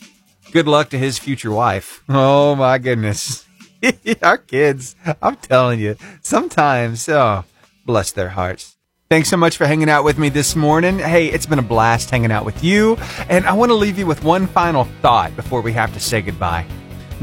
[0.53, 2.03] Good luck to his future wife.
[2.09, 3.45] Oh my goodness.
[4.23, 7.45] Our kids, I'm telling you, sometimes, oh,
[7.85, 8.77] bless their hearts.
[9.11, 10.99] Thanks so much for hanging out with me this morning.
[10.99, 12.97] Hey, it's been a blast hanging out with you.
[13.29, 16.23] And I want to leave you with one final thought before we have to say
[16.23, 16.67] goodbye.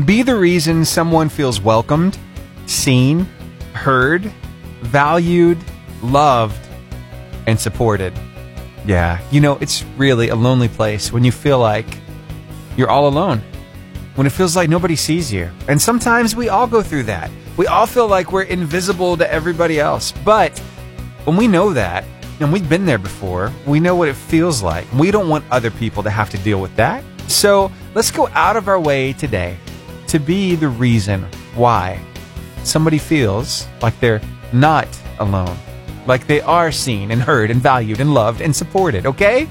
[0.05, 2.17] Be the reason someone feels welcomed,
[2.65, 3.27] seen,
[3.73, 4.31] heard,
[4.81, 5.57] valued,
[6.01, 6.59] loved,
[7.47, 8.13] and supported.
[8.85, 11.87] Yeah, you know, it's really a lonely place when you feel like
[12.77, 13.41] you're all alone
[14.15, 15.49] when it feels like nobody sees you.
[15.67, 17.31] And sometimes we all go through that.
[17.57, 20.11] We all feel like we're invisible to everybody else.
[20.11, 20.57] But
[21.25, 22.03] when we know that,
[22.39, 24.91] and we've been there before, we know what it feels like.
[24.93, 27.03] We don't want other people to have to deal with that.
[27.27, 29.57] So let's go out of our way today
[30.07, 31.23] to be the reason
[31.55, 32.03] why
[32.63, 34.87] somebody feels like they're not
[35.19, 35.55] alone,
[36.07, 39.47] like they are seen and heard and valued and loved and supported, okay?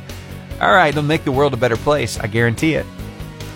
[0.61, 2.19] All right, it'll make the world a better place.
[2.19, 2.85] I guarantee it.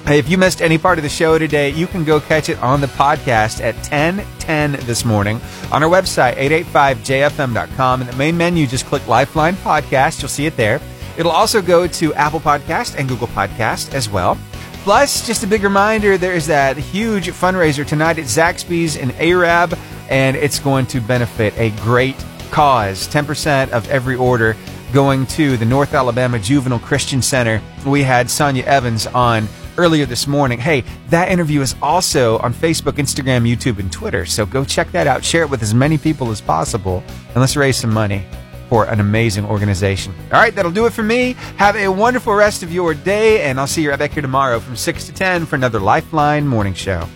[0.07, 2.83] If you missed any part of the show today, you can go catch it on
[2.83, 5.41] the podcast at 1010 this morning
[5.73, 8.03] on our website, 885jfm.com.
[8.03, 10.21] In the main menu, just click Lifeline Podcast.
[10.21, 10.79] You'll see it there.
[11.17, 14.37] It'll also go to Apple Podcast and Google Podcast as well.
[14.83, 19.79] Plus, just a big reminder, there is that huge fundraiser tonight at Zaxby's in Arab,
[20.11, 23.09] and it's going to benefit a great cause.
[23.09, 24.55] 10% of every order
[24.93, 27.63] going to the North Alabama Juvenile Christian Center.
[27.87, 29.49] We had Sonya Evans on
[29.79, 30.59] earlier this morning.
[30.59, 34.27] Hey, that interview is also on Facebook, Instagram, YouTube, and Twitter.
[34.27, 35.25] So go check that out.
[35.25, 37.03] Share it with as many people as possible.
[37.29, 38.25] And let's raise some money
[38.69, 40.15] for an amazing organization.
[40.33, 41.35] All right, that'll do it for me.
[41.57, 44.61] Have a wonderful rest of your day, and I'll see you right back here tomorrow
[44.61, 47.07] from 6 to 10 for another Lifeline Morning Show.